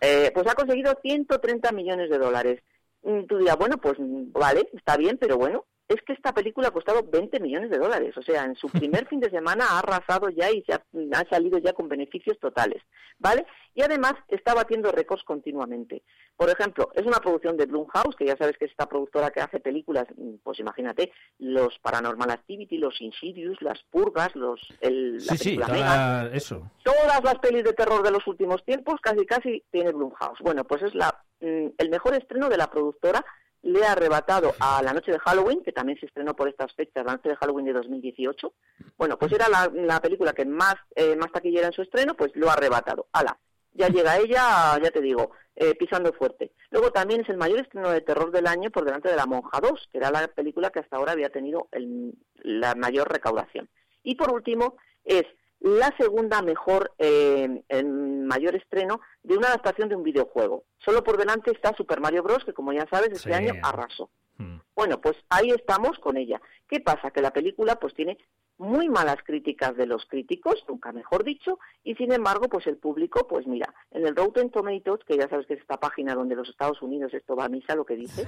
[0.00, 2.62] eh, pues ha conseguido 130 millones de dólares.
[3.02, 6.68] Mm, Tú dirás, bueno, pues mm, vale, está bien, pero bueno, es que esta película
[6.68, 8.16] ha costado 20 millones de dólares.
[8.16, 8.68] O sea, en su
[9.00, 12.38] primer fin de semana ha arrasado ya y se ha, ha salido ya con beneficios
[12.40, 12.82] totales,
[13.18, 13.46] ¿vale?
[13.74, 16.02] Y además está batiendo récords continuamente.
[16.36, 19.40] Por ejemplo, es una producción de Blumhouse, que ya sabes que es esta productora que
[19.40, 25.36] hace películas, mm, pues imagínate, los Paranormal Activity, los Insidious, las Purgas, los el, la
[25.36, 26.70] Sí, toda- eso.
[26.82, 30.40] todas las pelis de terror de los últimos tiempos casi casi tiene Blumhouse.
[30.40, 33.24] Bueno, pues es la mm, el mejor estreno de la productora
[33.62, 37.04] le ha arrebatado a La Noche de Halloween, que también se estrenó por estas fechas,
[37.04, 38.52] La Noche de Halloween de 2018.
[38.96, 42.30] Bueno, pues era la, la película que más, eh, más taquillera en su estreno, pues
[42.34, 43.08] lo ha arrebatado.
[43.12, 43.38] ¡Hala!
[43.72, 46.52] Ya llega ella, ya te digo, eh, pisando fuerte.
[46.70, 49.60] Luego también es el mayor estreno de terror del año por delante de La Monja
[49.60, 53.68] 2, que era la película que hasta ahora había tenido el- la mayor recaudación.
[54.02, 55.24] Y por último, es
[55.60, 60.64] la segunda mejor, eh, en mayor estreno de una adaptación de un videojuego.
[60.78, 63.32] Solo por delante está Super Mario Bros., que como ya sabes, este Sí.
[63.32, 64.10] año arrasó.
[64.38, 64.58] Mm.
[64.74, 66.40] Bueno, pues ahí estamos con ella.
[66.68, 67.10] ¿Qué pasa?
[67.10, 68.18] Que la película pues tiene
[68.58, 73.26] muy malas críticas de los críticos, nunca mejor dicho, y sin embargo, pues el público,
[73.26, 76.48] pues mira, en el Rotten Tomatoes, que ya sabes que es esta página donde los
[76.48, 78.24] Estados Unidos esto va a misa lo que dice,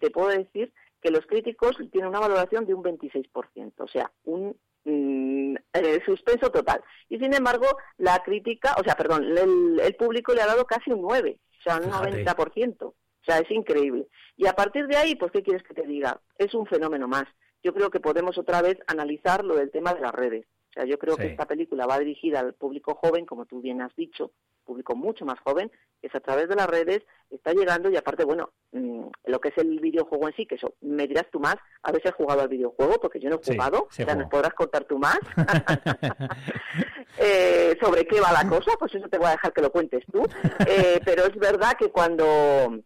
[0.00, 4.56] te puedo decir que los críticos tienen una valoración de un 26%, o sea, un
[4.84, 6.82] mm, eh, suspenso total.
[7.08, 7.66] Y sin embargo,
[7.98, 11.62] la crítica, o sea, perdón, el, el público le ha dado casi un 9, o
[11.62, 12.24] sea, un Fíjate.
[12.24, 12.94] 90%.
[13.22, 14.08] O sea, es increíble.
[14.36, 16.20] Y a partir de ahí, pues, ¿qué quieres que te diga?
[16.38, 17.24] Es un fenómeno más.
[17.62, 20.46] Yo creo que podemos otra vez analizar lo del tema de las redes.
[20.70, 23.82] O sea, yo creo que esta película va dirigida al público joven, como tú bien
[23.82, 24.32] has dicho,
[24.62, 25.70] público mucho más joven,
[26.00, 29.48] que es a través de las redes, está llegando y aparte, bueno, mm, lo que
[29.48, 32.42] es el videojuego en sí, que eso, me dirás tú más, a veces has jugado
[32.42, 35.18] al videojuego, porque yo no he jugado, sí o sea, nos podrás contar tú más.
[37.18, 40.02] Eh, sobre qué va la cosa, pues eso te voy a dejar que lo cuentes
[40.10, 40.24] tú.
[40.66, 42.80] Eh, pero es verdad que cuando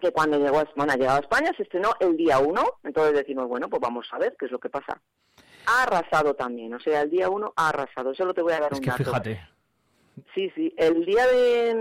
[0.00, 3.14] que cuando llegó a, bueno, ha llegado a España se estrenó el día 1, entonces
[3.14, 5.00] decimos, bueno, pues vamos a ver qué es lo que pasa.
[5.66, 8.72] Ha arrasado también, o sea, el día 1 ha arrasado, solo te voy a dar
[8.72, 9.04] Es un que dato.
[9.04, 9.51] fíjate.
[10.34, 11.74] Sí, sí, el día de,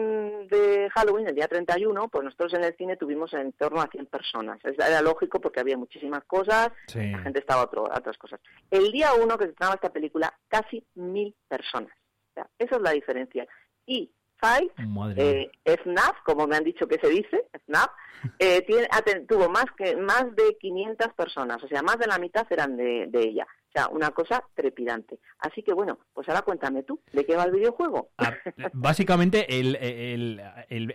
[0.50, 4.06] de Halloween, el día 31, pues nosotros en el cine tuvimos en torno a 100
[4.08, 4.60] personas.
[4.64, 7.12] Era lógico porque había muchísimas cosas, Sí.
[7.12, 8.40] la gente estaba a, otro- a otras cosas.
[8.70, 11.92] El día 1 que se estrenaba esta película, casi mil personas.
[12.32, 13.46] O sea, esa es la diferencia.
[13.86, 14.12] Y
[14.44, 14.72] Five
[15.18, 17.90] eh, FNAF, como me han dicho que se dice, FNAF,
[18.40, 18.88] eh, tiene,
[19.28, 23.06] tuvo más que más de 500 personas, o sea, más de la mitad eran de,
[23.08, 23.48] de ella.
[23.72, 25.20] O sea, una cosa trepidante.
[25.40, 28.10] Así que bueno, pues ahora cuéntame tú, ¿de qué va el videojuego?
[28.18, 28.34] Ah,
[28.74, 30.42] Básicamente el, el-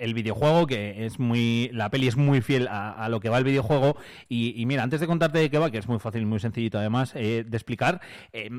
[0.00, 3.38] el- videojuego que es muy la peli es muy fiel a, a lo que va
[3.38, 3.96] el videojuego
[4.28, 7.12] y, mira antes de contarte de qué va que es muy fácil muy sencillito además
[7.16, 8.00] eh, de explicar
[8.32, 8.50] eh,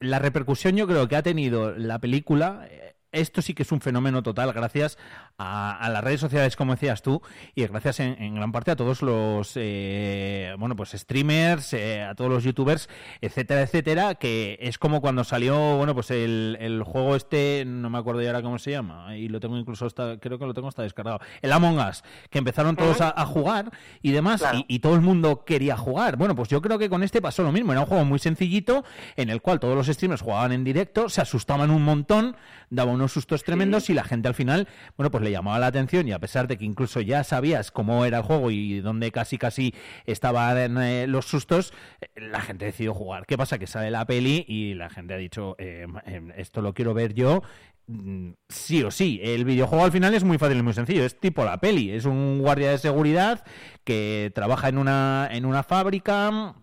[0.00, 3.80] la repercusión yo creo que ha tenido la película eh, esto sí que es un
[3.80, 4.98] fenómeno total gracias
[5.38, 7.22] a, a las redes sociales, como decías tú,
[7.54, 12.14] y gracias en, en gran parte a todos los eh, bueno pues streamers, eh, a
[12.14, 12.88] todos los youtubers,
[13.20, 17.98] etcétera, etcétera, que es como cuando salió bueno pues el, el juego este, no me
[17.98, 20.68] acuerdo ya ahora cómo se llama, y lo tengo incluso hasta, creo que lo tengo
[20.68, 23.70] hasta descargado, el Among Us, que empezaron todos a, a jugar
[24.02, 24.58] y demás, Claro.
[24.68, 26.16] y, y todo el mundo quería jugar.
[26.16, 28.84] Bueno, pues yo creo que con este pasó lo mismo, era un juego muy sencillito
[29.16, 32.36] en el cual todos los streamers jugaban en directo, se asustaban un montón,
[32.70, 36.06] daban unos sustos tremendos y la gente al final, bueno, pues le llamaba la atención
[36.08, 39.38] y a pesar de que incluso ya sabías cómo era el juego y dónde casi
[39.38, 39.74] casi
[40.06, 43.26] estaban eh, los sustos, eh, la gente decidió jugar.
[43.26, 43.58] ¿Qué pasa?
[43.58, 47.14] Que sale la peli y la gente ha dicho, eh, eh, esto lo quiero ver
[47.14, 47.42] yo.
[47.86, 51.18] mm, Sí o sí, el videojuego al final es muy fácil y muy sencillo, es
[51.18, 53.44] tipo la peli, es un guardia de seguridad
[53.84, 56.54] que trabaja en una, en una fábrica,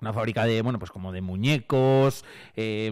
[0.00, 2.24] una fábrica de, bueno, pues como de muñecos,
[2.56, 2.90] eh,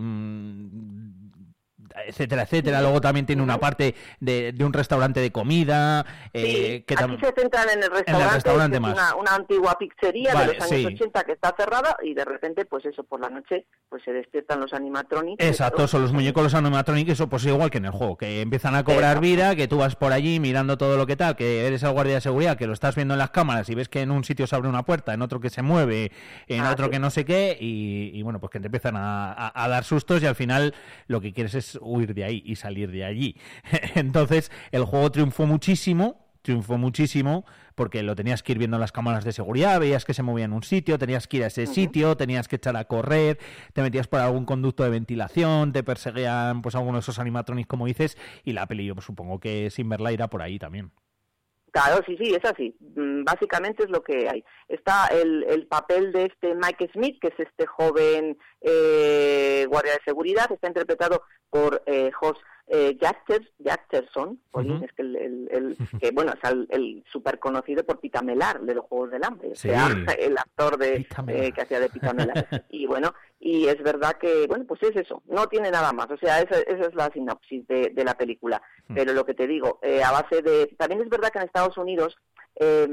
[2.07, 2.81] etcétera, etcétera.
[2.81, 6.05] Luego también tiene una parte de, de un restaurante de comida.
[6.33, 8.92] Eh, Sí, que aquí se centran en el restaurante, restaurante que es más.
[8.95, 10.87] Una, una antigua pizzería Vale, de los años sí.
[10.95, 14.61] 80 que está cerrada y de repente, pues eso, por la noche, pues se despiertan
[14.61, 15.45] los animatronics.
[15.45, 18.74] Exacto, son los muñecos los animatronics, eso pues igual que en el juego, que empiezan
[18.74, 19.20] a cobrar Exacto.
[19.20, 22.14] vida, que tú vas por allí mirando todo lo que tal, que eres el guardia
[22.14, 24.47] de seguridad, que lo estás viendo en las cámaras y ves que en un sitio
[24.47, 26.12] se abre una puerta, en otro que se mueve,
[26.49, 26.91] en Ah, otro sí.
[26.93, 29.85] que no sé qué, y, y bueno, pues que te empiezan a, a- a dar
[29.85, 30.74] sustos y al final
[31.07, 33.37] lo que quieres es huir de ahí y salir de allí.
[33.95, 37.45] Entonces el juego triunfó muchísimo, triunfó muchísimo
[37.75, 40.45] porque lo tenías que ir viendo en las cámaras de seguridad, veías que se movía
[40.45, 43.39] en un sitio, tenías que ir a ese sitio, tenías que echar a correr,
[43.73, 47.87] te metías por algún conducto de ventilación, te perseguían pues algunos de esos animatronics como
[47.87, 50.93] dices y la peli yo pues, supongo que sin verla irá por ahí también.
[51.73, 52.77] Claro, sí, sí, es así.
[52.81, 54.45] Mm, Básicamente es lo que hay.
[54.68, 60.01] Está el, el papel de este Mike Smith, que es este joven eh, guardia de
[60.05, 62.37] seguridad, está interpretado por eh, Jos
[62.69, 62.97] eh,
[64.53, 64.85] Jolín, Ujú.
[64.85, 68.61] es que el, el- el- que bueno, es el, el súper conocido por Pita Melar
[68.63, 69.89] de los Juegos del Hambre, o sea,
[70.19, 71.07] el actor de
[71.47, 72.65] eh, que hacía de Pita Melar.
[72.71, 76.17] y bueno, y es verdad que, bueno, pues es eso, no tiene nada más, o
[76.17, 78.63] sea, esa, esa es la sinopsis de, de la película.
[78.95, 80.67] Pero lo que te digo, eh, a base de...
[80.79, 82.17] También es verdad que en Estados Unidos
[82.57, 82.87] eh,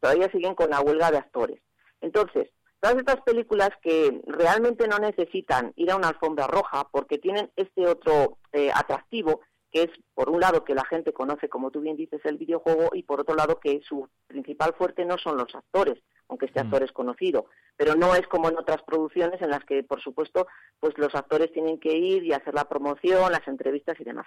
[0.00, 1.60] todavía siguen con la huelga de actores.
[2.00, 2.48] Entonces,
[2.80, 7.86] todas estas películas que realmente no necesitan ir a una alfombra roja porque tienen este
[7.86, 11.96] otro eh, atractivo, que es, por un lado, que la gente conoce, como tú bien
[11.96, 16.02] dices, el videojuego, y por otro lado, que su principal fuerte no son los actores,
[16.28, 16.66] aunque este Mm.
[16.66, 17.46] actor es conocido.
[17.76, 20.48] Pero no es como en otras producciones en las que, por supuesto,
[20.80, 24.26] pues los actores tienen que ir y hacer la promoción, las entrevistas y demás.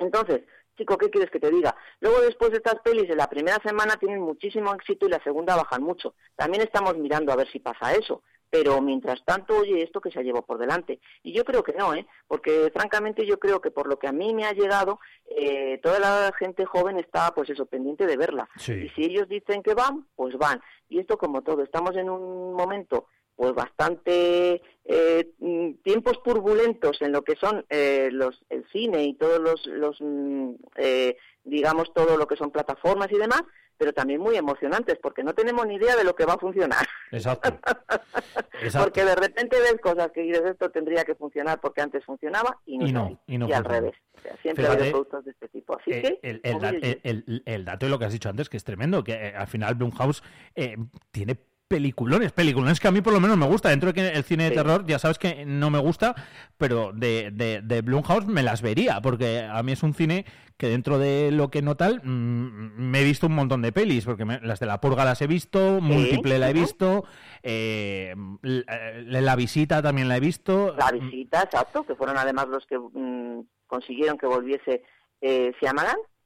[0.00, 0.42] Entonces,
[0.76, 1.76] chico, ¿qué quieres que te diga?
[2.00, 5.56] Luego, después de estas pelis, en la primera semana tienen muchísimo éxito y la segunda
[5.56, 6.14] bajan mucho.
[6.36, 8.22] También estamos mirando a ver si pasa eso.
[8.52, 10.98] Pero mientras tanto, oye, esto que se llevó por delante.
[11.22, 12.04] Y yo creo que no, ¿eh?
[12.26, 16.00] Porque francamente yo creo que por lo que a mí me ha llegado, eh, toda
[16.00, 18.48] la gente joven está, pues eso, pendiente de verla.
[18.56, 18.72] Sí.
[18.72, 20.60] Y si ellos dicen que van, pues van.
[20.88, 23.06] Y esto como todo, estamos en un momento
[23.40, 29.14] pues bastante eh, mm, tiempos turbulentos en lo que son eh, los el cine y
[29.14, 33.42] todos los, los mm, eh, digamos todo lo que son plataformas y demás
[33.78, 36.86] pero también muy emocionantes porque no tenemos ni idea de lo que va a funcionar
[37.12, 37.58] Exacto.
[38.62, 38.84] Exacto.
[38.88, 42.76] porque de repente ves cosas que dices esto tendría que funcionar porque antes funcionaba y
[42.76, 45.48] no, Y no, y no al revés O sea, siempre Fíjate, habido productos de este
[45.48, 48.58] tipo así Eh, que el- el- el dato de lo que has dicho antes, que
[48.58, 50.22] es tremendo, que eh, al final Blumhouse
[50.56, 50.76] eh,
[51.10, 51.36] tiene
[51.70, 53.68] peliculones, peliculones que a mí por lo menos me gusta.
[53.68, 54.56] Dentro de que el cine de Sí.
[54.56, 56.16] terror, ya sabes que no me gusta,
[56.58, 60.24] pero de, de, de Blumhouse me las vería, porque a mí es un cine
[60.56, 64.04] que dentro de lo que no tal, mm, me he visto un montón de pelis,
[64.04, 67.04] porque me- las de La Purga las he visto, Múltiple la he visto,
[67.44, 70.74] eh, la, la Visita también la he visto.
[70.76, 74.82] La visita, exacto, que fueron además los que mm, consiguieron que volviese
[75.20, 75.52] eh.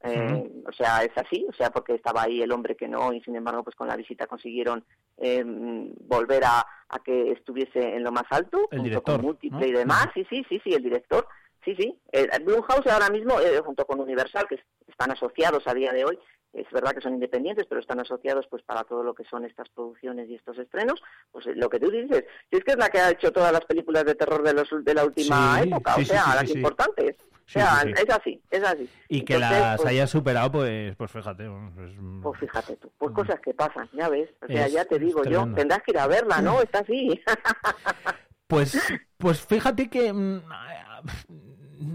[0.05, 3.21] Eh, O sea, es así, o sea, porque estaba ahí el hombre que no, y
[3.21, 4.83] sin embargo, pues con la visita consiguieron
[5.17, 9.59] eh, volver a, a que estuviese en lo más alto, El junto director, con múltiple
[9.59, 9.65] ¿no?
[9.65, 10.07] y demás.
[10.13, 11.27] Sí, sí, sí, sí, el director.
[11.63, 11.99] Sí, sí.
[12.11, 16.19] Eh, Blumhouse ahora mismo, eh, junto con Universal, que están asociados a día de hoy,
[16.55, 19.69] es verdad que son independientes, pero están asociados pues para todo lo que son estas
[19.69, 21.01] producciones y estos estrenos,
[21.31, 23.65] pues lo que tú dices, si es que es la que ha hecho todas las
[23.65, 26.49] películas de terror de los de la última Sí, época, sí, o sea, sí, las
[26.55, 27.15] importantes.
[27.47, 28.03] Sí, o sea, sí, sí.
[28.03, 28.89] es así, es así.
[29.07, 31.47] Y que las pues, haya superado, pues, pues fíjate.
[31.75, 31.91] pues,
[32.23, 34.29] pues fíjate tú, pues cosas que pasan, ya ves.
[34.41, 36.59] O sea, Es- ya te digo yo, tendrás que ir a verla, ¿no?
[36.63, 37.21] Está así.
[38.47, 38.77] Pues,
[39.17, 40.41] pues fíjate que mm,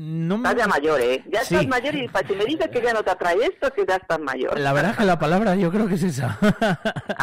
[0.01, 0.49] no me...
[0.49, 1.23] estás ya mayor, ¿eh?
[1.31, 1.55] Ya Sí.
[1.55, 3.85] estás mayor y pa- si me dices que ya no te atrae esto, es que
[3.87, 4.59] ya estás mayor.
[4.59, 6.39] La verdad es que la palabra yo creo que es esa.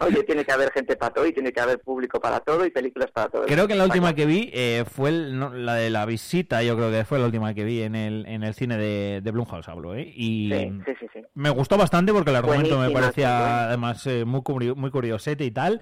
[0.00, 2.70] Oye, tiene que haber gente para todo y tiene que haber público para todo y
[2.70, 3.44] películas para todo.
[3.46, 6.76] Creo que la última que vi eh, fue el- no, la de la visita, yo
[6.76, 9.68] creo que fue la última que vi en el, en el cine de, de Blumhouse,
[9.68, 10.12] hablo, ¿eh?
[10.14, 10.50] Y
[10.84, 14.74] Sí, sí, me gustó bastante porque el argumento me Buenísima, parecía además eh, muy, curio-
[14.76, 15.80] muy curiosete y tal.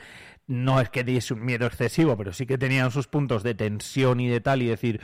[0.48, 4.20] No es que diese un miedo excesivo, pero sí que tenían sus puntos de tensión
[4.20, 5.00] y de tal y decir,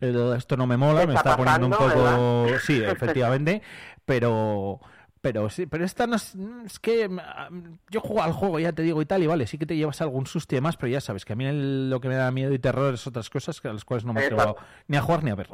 [0.00, 2.44] "Eh, esto no me mola, ¿Qué me está poniendo un poco...
[2.44, 2.58] verdad?
[2.64, 3.62] Sí, efectivamente,
[4.04, 4.80] pero...
[5.24, 6.34] Pero sí, pero esta no es,
[6.66, 7.18] es que mm,
[7.88, 10.02] yo juego al juego, ya te digo y tal, y vale, sí que te llevas
[10.02, 12.30] algún susto y demás, pero ya sabes que a mí el- lo que me da
[12.30, 14.42] miedo y terror es otras cosas que a las cuales no me Exacto.
[14.50, 15.48] atrevo ni a jugar ni a ver.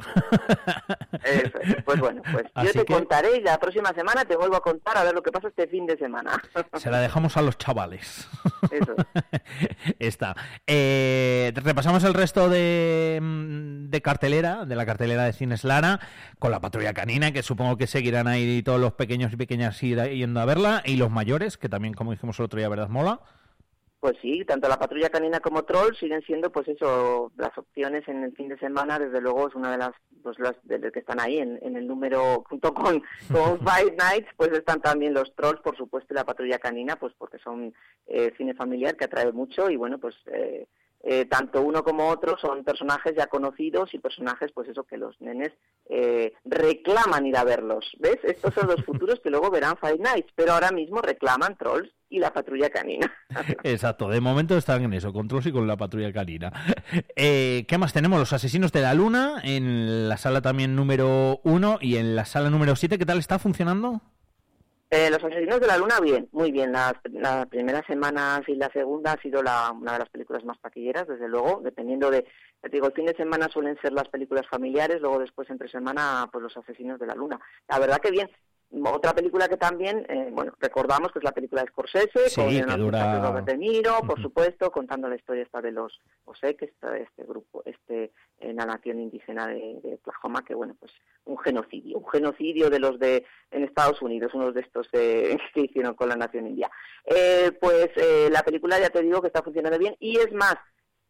[1.23, 1.51] Eso.
[1.85, 4.97] Pues bueno, pues yo te que- contaré y la próxima semana te vuelvo a contar
[4.97, 6.31] a ver lo que pasa este fin de semana.
[6.77, 8.27] Se la dejamos a los chavales.
[8.71, 8.93] Eso.
[9.99, 10.35] Está.
[10.67, 15.99] Eh, repasamos el resto de, mm, de cartelera, de la cartelera de Cines Lara,
[16.39, 20.09] con la patrulla canina, que supongo que seguirán ahí todos los pequeños y pequeñas ir-
[20.15, 22.89] yendo a verla, y los mayores, que también, como dijimos el otro día, ¿verdad?
[22.89, 23.19] Mola.
[23.99, 28.23] Pues sí, tanto la patrulla canina como Troll siguen siendo, pues eso, las opciones en
[28.23, 28.97] el fin de semana.
[28.97, 29.91] Desde luego es una de las,
[30.23, 34.27] pues las de, que están ahí en, en el número junto con, con Five Nights,
[34.37, 37.75] pues están también los Trolls, por supuesto, y la patrulla canina, pues porque son
[38.07, 40.65] eh, cine familiar que atrae mucho y bueno, pues eh,
[41.03, 45.19] eh, tanto uno como otro son personajes ya conocidos y personajes, pues eso que los
[45.19, 45.51] nenes
[45.89, 47.91] eh, reclaman ir a verlos.
[47.99, 48.19] ¿Ves?
[48.23, 52.19] Estos son los futuros que luego verán Five Nights, pero ahora mismo reclaman Trolls y
[52.19, 53.11] la patrulla canina.
[53.63, 56.51] Exacto, de momento están en eso, con Trolls y con la patrulla canina.
[57.15, 58.19] Eh, ¿Qué más tenemos?
[58.19, 62.49] Los asesinos de la luna, en la sala también número uno y en la sala
[62.49, 64.01] número siete, ¿qué tal está funcionando?
[64.93, 66.73] Eh, los asesinos de la luna, bien, muy bien.
[66.73, 66.95] Las,
[67.49, 71.61] primeras semanas y la segunda ha sido una de las películas más taquilleras, desde luego,
[71.63, 72.25] dependiendo de,
[72.69, 76.43] digo, el fin de semana suelen ser las películas familiares, luego después entre semana, pues
[76.43, 77.39] los asesinos de la luna.
[77.69, 78.29] La verdad que bien.
[78.73, 82.49] Otra película que también, eh, bueno, recordamos que es la película de Scorsese, Sí, con
[82.49, 86.95] que dura- Robert De Niro, por supuesto, contando la historia esta de los Osek, esta,
[86.97, 90.93] este grupo, este, en la nación indígena de, de Oklahoma, que bueno, pues
[91.25, 95.61] un genocidio, un genocidio de los de en Estados Unidos, unos de estos eh, que
[95.61, 96.71] hicieron con la nación india.
[97.05, 100.55] Eh, pues eh, la película ya te digo que está funcionando bien y es más,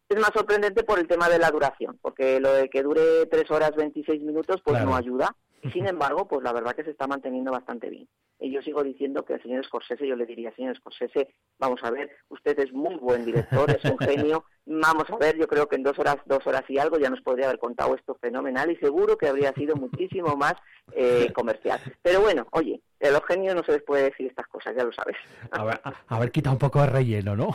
[0.08, 3.48] es más sorprendente por el tema de la duración, porque lo de que dure 3
[3.52, 4.90] horas 26 minutos pues Claro.
[4.90, 5.36] no ayuda.
[5.62, 8.08] Y sin embargo, pues la verdad que se está manteniendo bastante bien.
[8.40, 11.90] Y yo sigo diciendo que al señor Scorsese, yo le diría, señor Scorsese, vamos a
[11.92, 15.76] ver, usted es muy buen director, es un genio, vamos a ver, yo creo que
[15.76, 18.76] en dos horas, dos horas y algo ya nos podría haber contado esto fenomenal y
[18.76, 20.54] seguro que habría sido muchísimo más
[20.94, 21.80] eh, comercial.
[22.02, 24.92] Pero bueno, oye, de los genios no se les puede decir estas cosas, ya lo
[24.92, 25.16] sabes.
[25.50, 27.48] A ver, a- a ver, quita un poco de relleno, ¿no?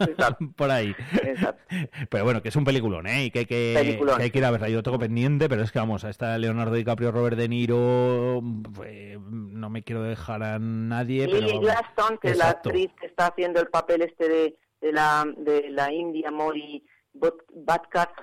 [0.00, 0.44] Exacto.
[0.56, 0.94] Por ahí.
[1.22, 1.62] Exacto.
[2.08, 3.24] Pero bueno, que es un peliculón, ¿eh?
[3.26, 4.68] Y que hay que, hay que ir a verla.
[4.68, 8.42] Yo lo tengo pendiente, pero es que vamos, está Leonardo DiCaprio, Robert De Niro,
[8.84, 11.46] eh, no me quiero dejar a nadie, pero...
[11.46, 15.24] Lily Glaston, que es la actriz que está haciendo el papel este de, de la
[15.36, 18.14] de la India Mori Bhattacharya,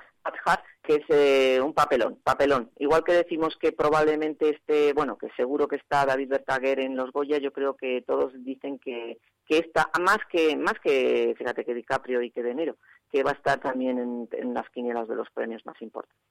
[0.82, 2.70] que es eh, un papelón, papelón.
[2.78, 7.12] Igual que decimos que probablemente esté, bueno, que seguro que está David Bertaguer en los
[7.12, 11.74] Goya, yo creo que todos dicen que que está más que más que fíjate que
[11.74, 12.76] DiCaprio y que De Niro,
[13.10, 16.28] que va a estar también en, en las quinielas de los premios más importantes.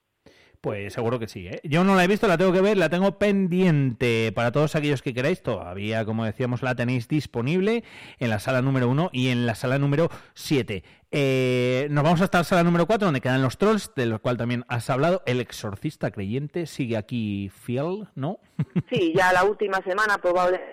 [0.62, 1.62] Pues seguro que sí, ¿eh?
[1.64, 4.32] Yo no la he visto, la tengo que ver, la tengo pendiente.
[4.34, 7.84] Para todos aquellos que queráis, todavía, como decíamos, la tenéis disponible
[8.20, 10.84] en la sala número 1 y en la sala número 7.
[11.12, 14.38] Eh, nos vamos hasta la sala número 4, donde quedan los trolls, de los cual
[14.38, 15.22] también has hablado.
[15.26, 18.40] El exorcista creyente sigue aquí fiel, ¿no?
[18.92, 20.66] Sí, ya la última semana probablemente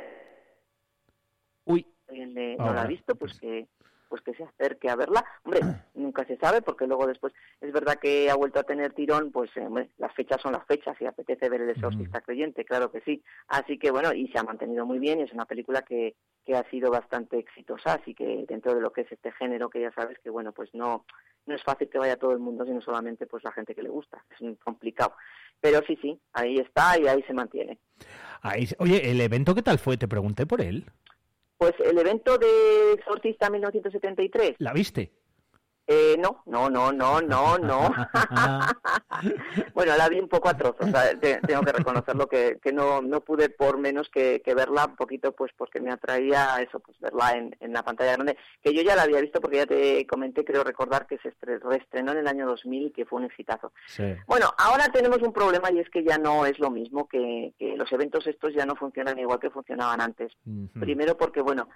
[1.66, 3.66] Uy, alguien le- no la ha visto, pues que
[4.14, 5.24] pues que se acerque a verla.
[5.42, 5.60] Hombre,
[5.94, 9.50] nunca se sabe porque luego después es verdad que ha vuelto a tener tirón, pues
[9.56, 13.00] eh, hombre, las fechas son las fechas y apetece ver el exorcista creyente, claro que
[13.00, 13.24] sí.
[13.48, 16.54] Así que bueno, y se ha mantenido muy bien y es una película que, que
[16.54, 19.90] ha sido bastante exitosa, así que dentro de lo que es este género que ya
[19.90, 21.04] sabes que bueno, pues no
[21.46, 23.90] no es fácil que vaya todo el mundo, sino solamente pues la gente que le
[23.90, 25.14] gusta, es muy complicado.
[25.60, 27.78] Pero sí, sí, ahí está y ahí se mantiene.
[28.42, 29.96] ahí oye, ¿el evento qué tal fue?
[29.96, 30.86] Te pregunté por él.
[31.58, 35.12] Pues el evento de Exorcista 1973, ¿La viste?
[35.86, 37.90] Eh, no, no, no, no, no, no.
[39.74, 42.72] bueno, la vi un poco a trozos, o sea, te- tengo que reconocerlo que, que
[42.72, 46.80] no, no pude por menos que, que verla un poquito, pues porque me atraía eso,
[46.80, 49.66] pues verla en, en la pantalla grande, que yo ya la había visto porque ya
[49.66, 53.18] te comenté, creo recordar que se estre- reestrenó en el año 2000 y que fue
[53.18, 53.72] un exitazo.
[53.86, 54.04] Sí.
[54.26, 57.76] Bueno, ahora tenemos un problema y es que ya no es lo mismo, que, que
[57.76, 60.32] los eventos estos ya no funcionan igual que funcionaban antes.
[60.80, 61.68] Primero porque, bueno,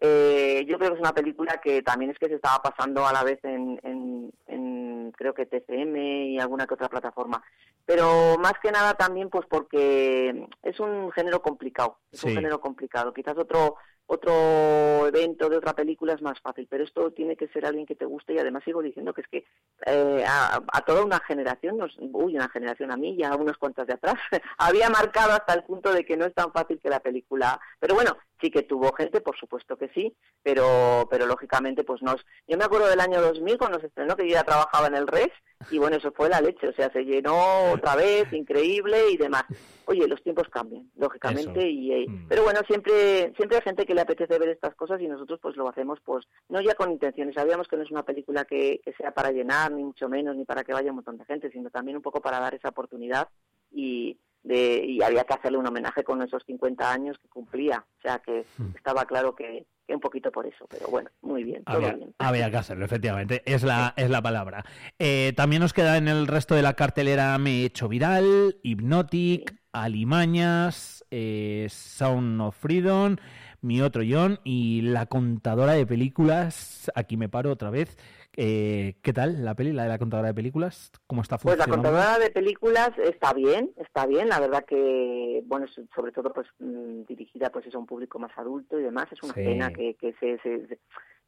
[0.00, 3.12] eh, yo creo que es una película que también es que se estaba pasando a
[3.12, 7.42] la vez en, en, en, creo que TCM y alguna que otra plataforma.
[7.86, 12.28] Pero más que nada también pues porque es un género complicado, es Sí.
[12.28, 13.12] un género complicado.
[13.12, 13.76] Quizás otro
[14.06, 17.94] otro evento de otra película es más fácil, pero esto tiene que ser alguien que
[17.94, 19.44] te guste y además sigo diciendo que es que
[19.86, 23.86] eh, a, a toda una generación, nos, uy, una generación a mí, ya unos cuantos
[23.86, 24.16] de atrás,
[24.58, 27.94] había marcado hasta el punto de que no es tan fácil que la película, pero
[27.94, 28.14] bueno,
[28.44, 32.58] sí que tuvo gente, por supuesto que sí, pero pero lógicamente pues no es- yo
[32.58, 35.30] me acuerdo del año 2000 cuando se estrenó que yo ya trabajaba en el RES
[35.70, 39.44] y bueno, eso fue la leche, o sea, se llenó otra vez, increíble y demás.
[39.86, 41.66] Oye, los tiempos cambian, lógicamente, Eso.
[41.68, 42.28] y eh, Mm.
[42.28, 45.56] pero bueno, siempre siempre hay gente que le apetece ver estas cosas y nosotros pues
[45.56, 48.92] lo hacemos pues no ya con intenciones, sabíamos que no es una película que, que
[48.92, 51.70] sea para llenar, ni mucho menos, ni para que vaya un montón de gente, sino
[51.70, 53.28] también un poco para dar esa oportunidad
[53.72, 58.00] y de, y había que hacerle un homenaje con esos 50 años que cumplía, o
[58.02, 58.44] sea que
[58.76, 62.14] estaba claro que, que un poquito por eso, pero bueno, muy bien, todo Había, bien.
[62.18, 64.64] había que hacerlo, efectivamente, es la, es la palabra.
[64.98, 69.56] Eh, también nos queda en el resto de la cartelera Me he hecho viral, Hypnotic,
[69.72, 73.16] Alimañas, eh, Sound of Freedom,
[73.62, 77.96] mi otro John, y la contadora de películas, aquí me paro otra vez.
[78.36, 80.90] Eh, ¿Qué tal la peli, la de la contadora de películas?
[81.06, 81.90] ¿Cómo está Pues la funcionando?
[81.90, 87.02] contadora de películas está bien, está bien, la verdad que, bueno, sobre todo pues mm,
[87.06, 89.40] dirigida pues es a un público más adulto y demás, es una Sí.
[89.44, 90.80] pena que, que se, se- se-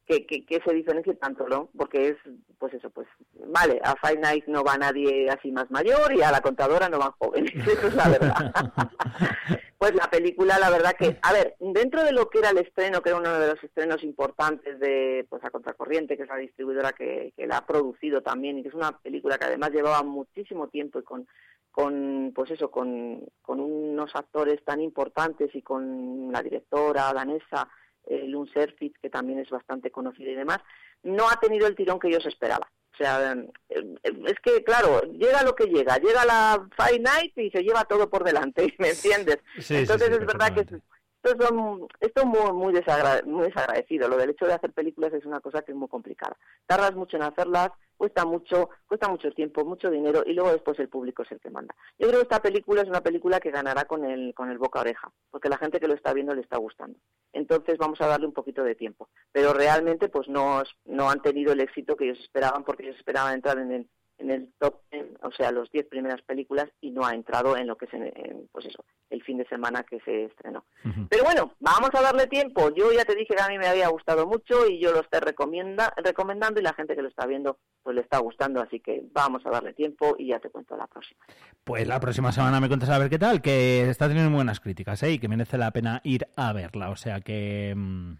[0.05, 1.69] que, que, que se diferencie tanto, ¿no?
[1.77, 2.17] Porque es,
[2.57, 3.07] pues eso, pues,
[3.47, 6.97] vale, a Five Nights no va nadie así más mayor y a la contadora no
[6.99, 8.53] van jóvenes, eso es la verdad.
[9.77, 13.01] pues la película, la verdad que, a ver, dentro de lo que era el estreno,
[13.01, 16.93] que era uno de los estrenos importantes de pues a Contracorriente, que es la distribuidora
[16.93, 20.67] que, que la ha producido también, y que es una película que además llevaba muchísimo
[20.67, 21.27] tiempo y con
[21.77, 27.69] con pues eso con, con unos actores tan importantes y con la directora danesa
[28.07, 30.57] eh, Lund Serfit que también es bastante conocida y demás
[31.03, 32.67] no ha tenido el tirón que ellos esperaban
[32.97, 33.33] o sea
[33.69, 37.85] eh, es que claro llega lo que llega llega la Five Night y se lleva
[37.85, 39.39] todo por delante ¿me entiendes?
[39.57, 40.65] Sí, sí, entonces sí, es verdad que
[41.23, 44.07] esto es, muy, muy, desagra- muy desagradecido.
[44.07, 46.37] Lo del hecho de hacer películas es una cosa que es muy complicada.
[46.65, 50.89] Tardas mucho en hacerlas, cuesta mucho, cuesta mucho tiempo, mucho dinero y luego después el
[50.89, 51.75] público es el que manda.
[51.97, 54.79] Yo creo que esta película es una película que ganará con el, con el boca
[54.81, 56.97] oreja, porque la gente que lo está viendo le está gustando.
[57.33, 59.09] Entonces vamos a darle un poquito de tiempo.
[59.31, 63.33] Pero realmente pues no, no han tenido el éxito que ellos esperaban, porque ellos esperaban
[63.33, 63.89] entrar en el,
[64.19, 67.67] en el top 10, o sea, los 10 primeras películas y no ha entrado en
[67.67, 70.65] lo que es en- en, pues eso, el fin de semana que se estrenó.
[71.09, 72.69] Pero bueno, vamos a darle tiempo.
[72.75, 75.19] Yo ya te dije que a mí me había gustado mucho y yo lo estoy
[75.19, 79.01] recomienda, recomendando y la gente que lo está viendo pues le está gustando, así que
[79.13, 81.19] vamos a darle tiempo y ya te cuento la próxima.
[81.63, 84.59] Pues la próxima semana me cuentas a ver qué tal, que está teniendo muy buenas
[84.59, 85.11] críticas ¿eh?
[85.13, 86.89] y que merece la pena ir a verla.
[86.89, 88.13] O sea que mm,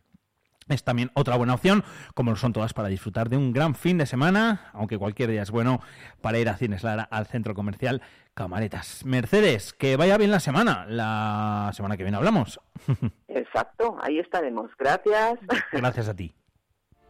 [0.70, 3.98] es también otra buena opción, como lo son todas para disfrutar de un gran fin
[3.98, 5.82] de semana, aunque cualquier día es bueno
[6.22, 8.02] para ir a Cines Lara, al centro comercial
[8.34, 9.04] Camaretas.
[9.06, 10.86] Mercedes, que vaya bien la semana.
[10.88, 12.60] La semana que viene hablamos.
[13.28, 14.70] Exacto, ahí estaremos.
[14.78, 15.40] Gracias.
[15.72, 16.34] Gracias a ti.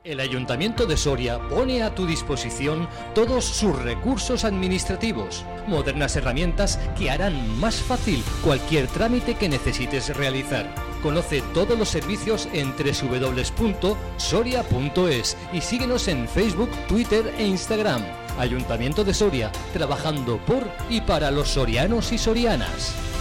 [0.08, 7.12] El Ayuntamiento de Soria pone a tu disposición todos sus recursos administrativos, modernas herramientas que
[7.12, 10.66] harán más fácil cualquier trámite que necesites realizar.
[11.02, 13.38] Conoce todos los servicios en www.soria.es
[15.54, 18.04] y síguenos en Facebook, Twitter e Instagram.
[18.38, 23.17] Ayuntamiento de Soria, trabajando por y para los sorianos y sorianas.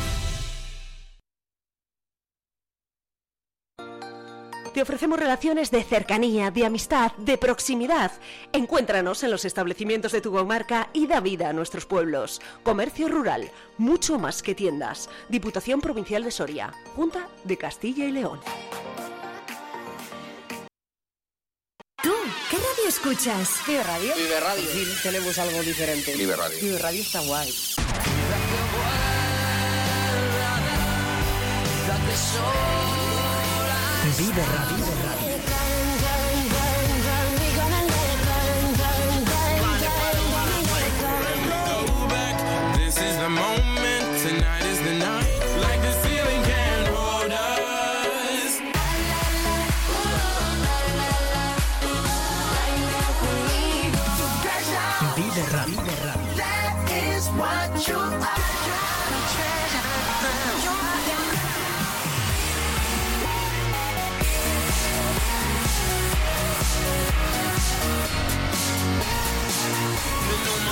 [4.76, 8.12] Te ofrecemos relaciones de cercanía, de amistad, de proximidad.
[8.52, 12.42] Encuéntranos en los establecimientos de tu comarca y da vida a nuestros pueblos.
[12.62, 15.08] Comercio rural, mucho más que tiendas.
[15.30, 18.38] Diputación Provincial de Soria, Junta de Castilla y León.
[22.02, 22.12] ¿Tú
[22.50, 23.62] qué radio escuchas?
[23.66, 24.12] Vive Radio.
[24.14, 24.70] Vive Radio.
[24.70, 26.14] Sí, tenemos algo diferente.
[26.16, 26.58] Vive Radio.
[26.60, 27.50] Vive Radio está guay.
[34.16, 34.86] Vive Radio.
[42.78, 45.35] This is the moment, tonight is the night.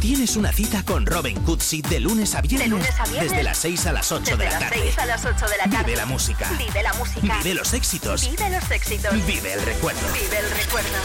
[0.00, 2.68] Tienes una cita con Robin Cutsi de lunes a viernes.
[2.70, 3.30] lunes a viernes.
[3.30, 4.92] Desde las 6 a las 8 de la tarde.
[4.96, 6.50] a las 8 de la Vive la música.
[6.58, 7.38] Vive la música.
[7.38, 8.28] Vive los éxitos.
[8.28, 9.26] Vive los éxitos.
[9.26, 10.00] Vive el recuerdo.
[10.12, 10.98] Vive el recuerdo.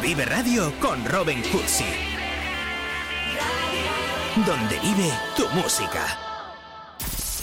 [0.00, 1.84] Vive Radio con Robin Cutsi.
[4.46, 6.18] Donde vive tu música.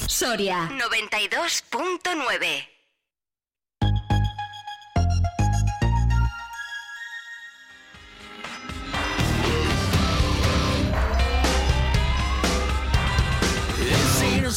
[0.07, 0.68] Soria.
[0.70, 2.70] 92.9.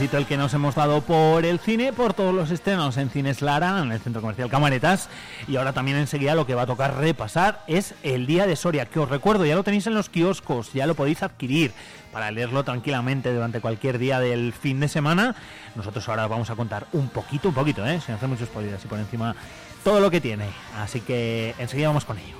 [0.00, 3.80] el que nos hemos dado por el cine, por todos los estrenos en Cines Lara,
[3.82, 5.10] en el Centro Comercial Camaretas.
[5.46, 8.86] Y ahora también enseguida lo que va a tocar repasar es el Día de Soria,
[8.86, 11.72] que os recuerdo, ya lo tenéis en los kioscos, ya lo podéis adquirir
[12.12, 15.36] para leerlo tranquilamente durante cualquier día del fin de semana.
[15.76, 18.00] Nosotros ahora vamos a contar un poquito, un poquito, ¿eh?
[18.00, 19.36] sin hacer muchos spoilers y por encima
[19.84, 20.46] todo lo que tiene.
[20.78, 22.36] Así que enseguida vamos con ello.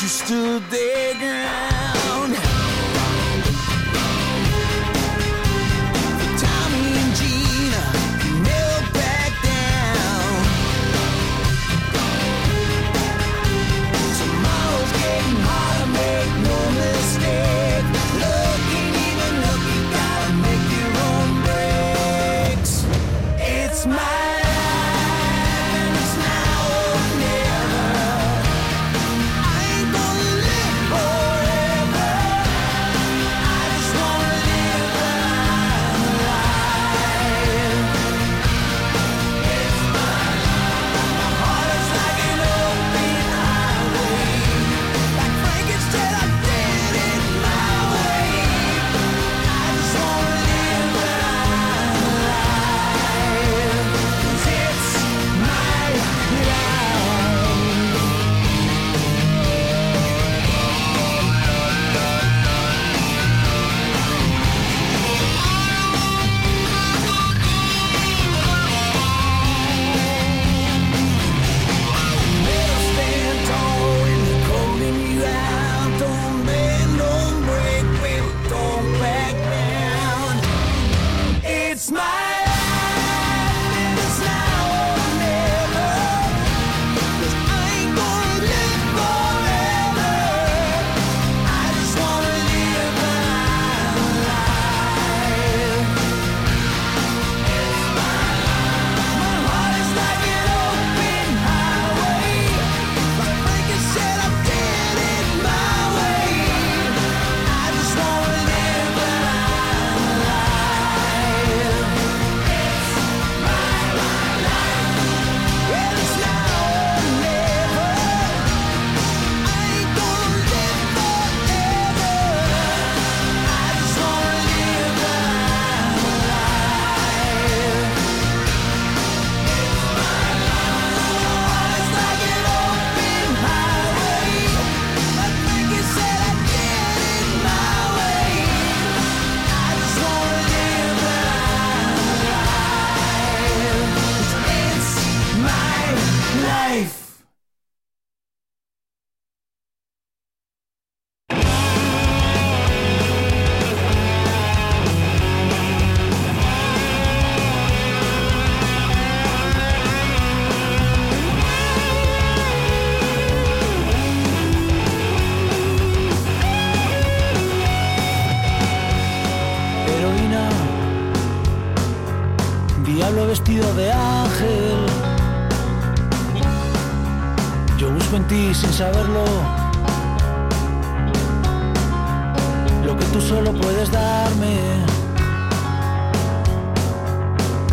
[0.00, 1.71] You stood there, girl.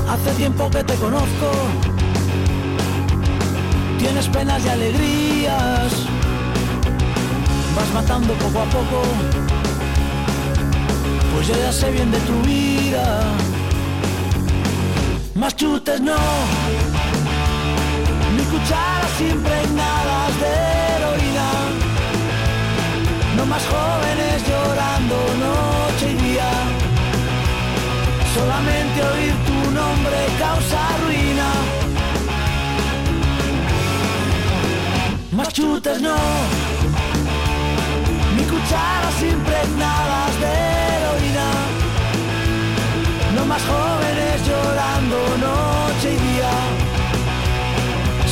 [0.10, 1.52] Hace tiempo que te conozco,
[4.00, 5.92] tienes penas y alegrías,
[7.76, 9.04] vas matando poco a poco
[11.40, 13.22] pues yo ya sé bien de tu vida.
[15.36, 16.18] Más chutes no,
[18.36, 20.52] ni cucharas impregnadas de
[20.96, 21.50] heroína.
[23.38, 26.52] No más jóvenes llorando noche y día.
[28.36, 29.49] Solamente oír
[29.80, 31.48] nombre causa ruina.
[35.38, 36.18] Más chutes no,
[38.36, 40.54] ni cucharas impregnadas de
[40.92, 41.48] heroína.
[43.36, 45.18] No más jóvenes llorando
[45.48, 46.54] noche y día.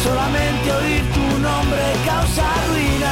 [0.06, 3.07] Solamente oír tu nombre causa ruina.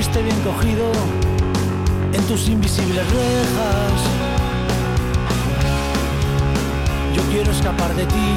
[0.00, 0.90] Cogiste bien cogido
[2.14, 4.00] en tus invisibles rejas.
[7.14, 8.30] Yo quiero escapar de ti,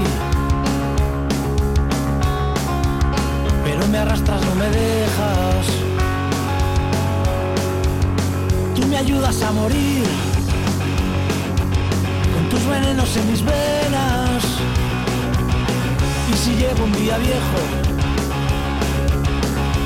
[3.64, 5.68] pero me arrastras, no me dejas.
[8.76, 10.04] Tú me ayudas a morir,
[12.68, 14.44] venenos en mis venas.
[16.30, 17.83] Y si llego un día viejo,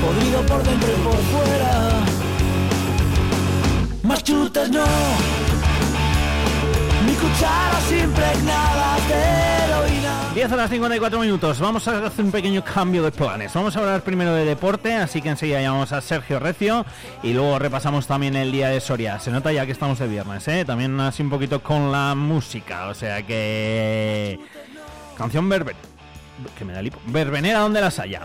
[0.08, 1.90] podrido por dentro y por fuera,
[4.04, 4.84] más chutas no,
[7.04, 10.30] mi cucharas impregnadas de heroína.
[10.34, 11.60] 10 horas 54 minutos.
[11.60, 13.52] Vamos a hacer un pequeño cambio de planes.
[13.52, 16.86] Vamos a hablar primero de deporte, así que enseguida llamamos a Sergio Recio
[17.22, 19.18] y luego repasamos también el día de Soria.
[19.18, 20.64] Se nota ya que estamos de viernes, ¿eh?
[20.64, 24.40] También así un poquito con la música, o sea que...
[25.18, 25.76] Canción berber...
[26.56, 26.98] Que me da lipo.
[27.06, 28.22] Verbenera donde las haya.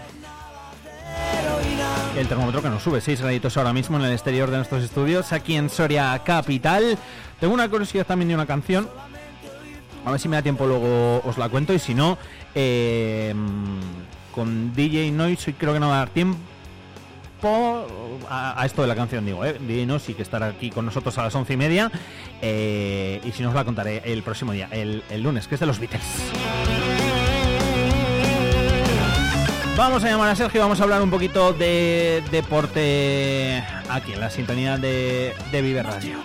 [2.15, 5.33] El termómetro que nos sube 6 graditos ahora mismo en el exterior de nuestros estudios,
[5.33, 6.97] aquí en Soria Capital.
[7.39, 8.87] Tengo una curiosidad también de una canción.
[10.05, 12.19] A ver si me da tiempo luego os la cuento y si no,
[12.53, 13.33] eh,
[14.31, 16.37] con DJ Noise creo que no va a dar tiempo
[18.29, 19.57] a, esto de la canción, digo, ¿eh?
[19.59, 21.91] Noise sí que estará aquí con nosotros a las once y media
[22.41, 25.59] eh, y si no os la contaré el próximo día, el, el lunes, que es
[25.59, 26.03] de los Beatles.
[29.75, 34.29] Vamos a llamar a Sergio, vamos a hablar un poquito de deporte aquí en la
[34.29, 36.19] sintonía de, de Radio.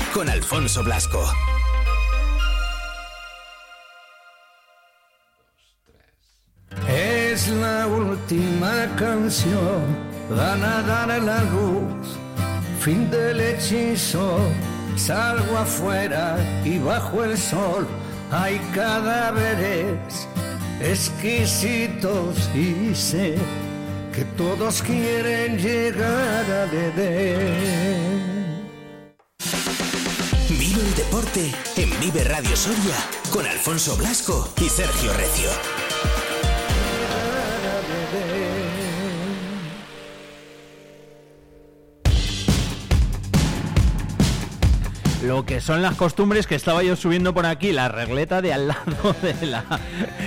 [0.13, 1.23] con Alfonso Blasco.
[6.87, 9.81] Es la última canción,
[10.29, 12.17] van a dar la luz,
[12.79, 14.39] fin del hechizo,
[14.95, 17.87] salgo afuera y bajo el sol
[18.31, 20.27] hay cadáveres
[20.81, 23.35] exquisitos y sé
[24.13, 28.30] que todos quieren llegar a beber.
[31.33, 32.95] En Vive Radio Soria
[33.31, 35.49] con Alfonso Blasco y Sergio Recio.
[45.23, 48.67] Lo que son las costumbres que estaba yo subiendo por aquí, la regleta de al
[48.67, 49.63] lado de la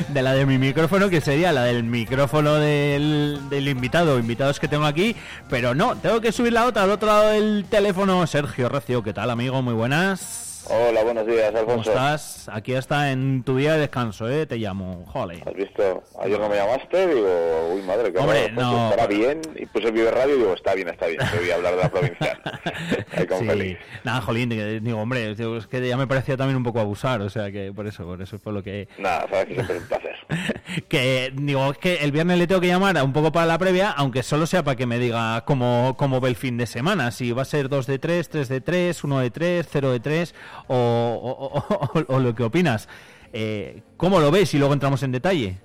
[0.09, 4.69] de, la de mi micrófono, que sería la del micrófono del, del invitado, invitados que
[4.69, 5.15] tengo aquí,
[5.51, 8.27] pero no, tengo que subir la otra al otro lado del teléfono.
[8.27, 9.61] Sergio Recio, ¿qué tal amigo?
[9.61, 10.54] Muy buenas.
[10.67, 11.91] Hola, buenos días, ¿Cómo Alfonso.
[11.91, 12.49] estás?
[12.51, 14.47] Aquí está en tu día de descanso, ¿eh?
[14.47, 15.43] Te llamo, jole.
[15.45, 16.03] ¿Has visto?
[16.21, 18.89] Ayer no me llamaste, digo, uy, madre, que Hombre, no.
[18.89, 19.43] estará bien.
[19.57, 21.83] Y puse Vive Radio y digo, está bien, está bien, te voy a hablar de
[21.83, 21.91] la
[23.29, 23.81] con Sí, Félix.
[24.05, 24.49] nada, jolín,
[24.83, 27.87] digo, hombre, es que ya me parecía también un poco abusar, o sea que por
[27.87, 28.89] eso, por eso fue lo que...
[28.99, 30.15] Nada, sabes que siempre es un placer.
[30.89, 33.59] que digo, es que el viernes le tengo que llamar a un poco para la
[33.59, 37.11] previa, aunque solo sea para que me diga cómo, cómo ve el fin de semana,
[37.11, 40.01] si va a ser 2 de 3, 3 de 3, 1 de 3, 0 de
[40.01, 40.35] 3,
[40.69, 42.89] o, o- o- o- lo que opinas.
[43.33, 44.55] Eh, ¿Cómo lo ves?
[44.55, 45.57] Y luego entramos en detalle.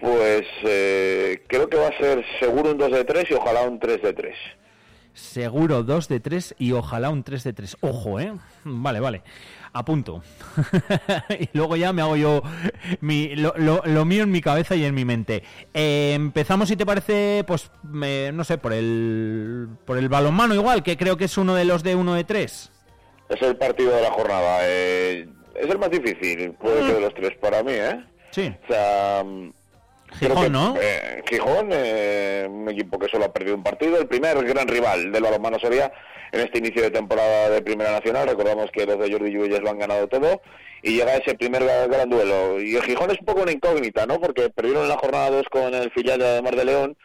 [0.00, 3.78] Pues eh, creo que va a ser seguro un 2 de 3 y ojalá un
[3.78, 4.34] 3 de 3.
[5.14, 7.76] Seguro 2 de 3 y ojalá un 3 de 3.
[7.80, 8.32] Ojo, ¿eh?
[8.64, 9.22] Vale, vale.
[9.72, 10.22] Apunto.
[11.40, 12.42] y luego ya me hago yo
[13.00, 15.42] mi, lo, lo- lo mío en mi cabeza y en mi mente.
[15.72, 20.82] Eh, empezamos, si te parece, pues, me- no sé, por el, por el balonmano igual,
[20.82, 22.70] que creo que es uno de los de 1 de 3.
[23.28, 24.58] Es el partido de la jornada.
[24.62, 28.04] eh, es el más difícil, puede que de los tres para mí, ¿eh?
[28.30, 28.52] Sí.
[28.64, 29.52] O sea, mm,
[30.18, 30.74] Gijón, ¿no?
[30.80, 35.12] Eh, Gijón, eh, un equipo que solo ha perdido un partido, el primer gran rival
[35.12, 35.92] del balonmano Soria
[36.32, 38.28] en este inicio de temporada de Primera Nacional.
[38.28, 40.40] Recordamos que los de Jordi Lluelles lo han ganado todo
[40.82, 42.60] y llega ese primer gran, duelo.
[42.60, 44.20] Y el Gijón es un poco una incógnita, ¿no?
[44.20, 46.96] Porque perdieron en la jornada 2 con el filial de Mar de León,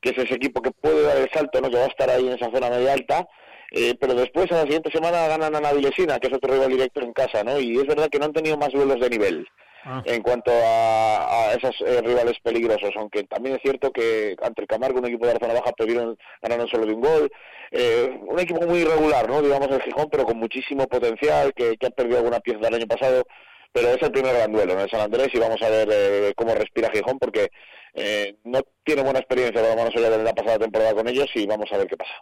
[0.00, 1.70] que es ese equipo que puede dar el salto, ¿no?
[1.70, 3.28] Que va a estar ahí en esa zona media alta.
[3.74, 7.00] Eh, pero después, a la siguiente semana, ganan a Navilesina, que es otro rival directo
[7.00, 7.58] en casa, ¿no?
[7.58, 9.46] Y es verdad que no han tenido más duelos de nivel.
[9.84, 10.00] Ah.
[10.04, 14.68] en cuanto a, a esos eh, rivales peligrosos, aunque también es cierto que ante el
[14.68, 17.32] Camargo, un equipo de la zona baja, perdieron, ganaron solo de un gol.
[17.72, 19.42] Eh, un equipo muy irregular, ¿no?
[19.42, 22.86] digamos el Gijón, pero con muchísimo potencial, que, que ha perdido alguna pieza del año
[22.86, 23.24] pasado
[23.72, 26.54] pero es el primer gran duelo en San Andrés y vamos a ver eh, cómo
[26.54, 27.50] respira Gijón porque
[27.94, 31.46] eh, no tiene buena experiencia por lo menos de la pasada temporada con ellos y
[31.46, 32.12] vamos a ver qué pasa.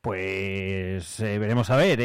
[0.00, 2.00] Pues eh, veremos a ver.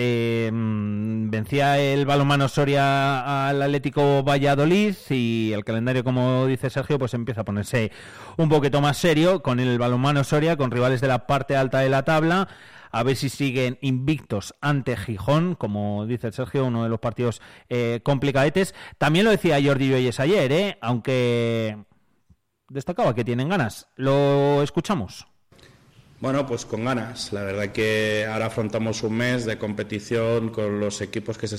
[0.52, 7.14] Mm, vencía el balonmano Soria al Atlético Valladolid y el calendario, como dice Sergio, pues
[7.14, 7.92] empieza a ponerse
[8.38, 11.90] un poquito más serio con el balonmano Soria, con rivales de la parte alta de
[11.90, 12.48] la tabla
[12.92, 18.02] a ver si siguen invictos ante Gijón, como dice Sergio, uno de los partidos eh,
[18.04, 18.76] complicadetes.
[18.98, 20.78] También lo decía Jordi Belles ayer, ¿eh?
[20.82, 21.78] aunque
[22.70, 23.88] destacaba que tienen ganas.
[23.96, 25.28] ¿Lo escuchamos?
[26.20, 27.32] Bueno, pues con ganas.
[27.32, 31.56] La verdad que ahora afrontamos un mes de competición con los equipos que se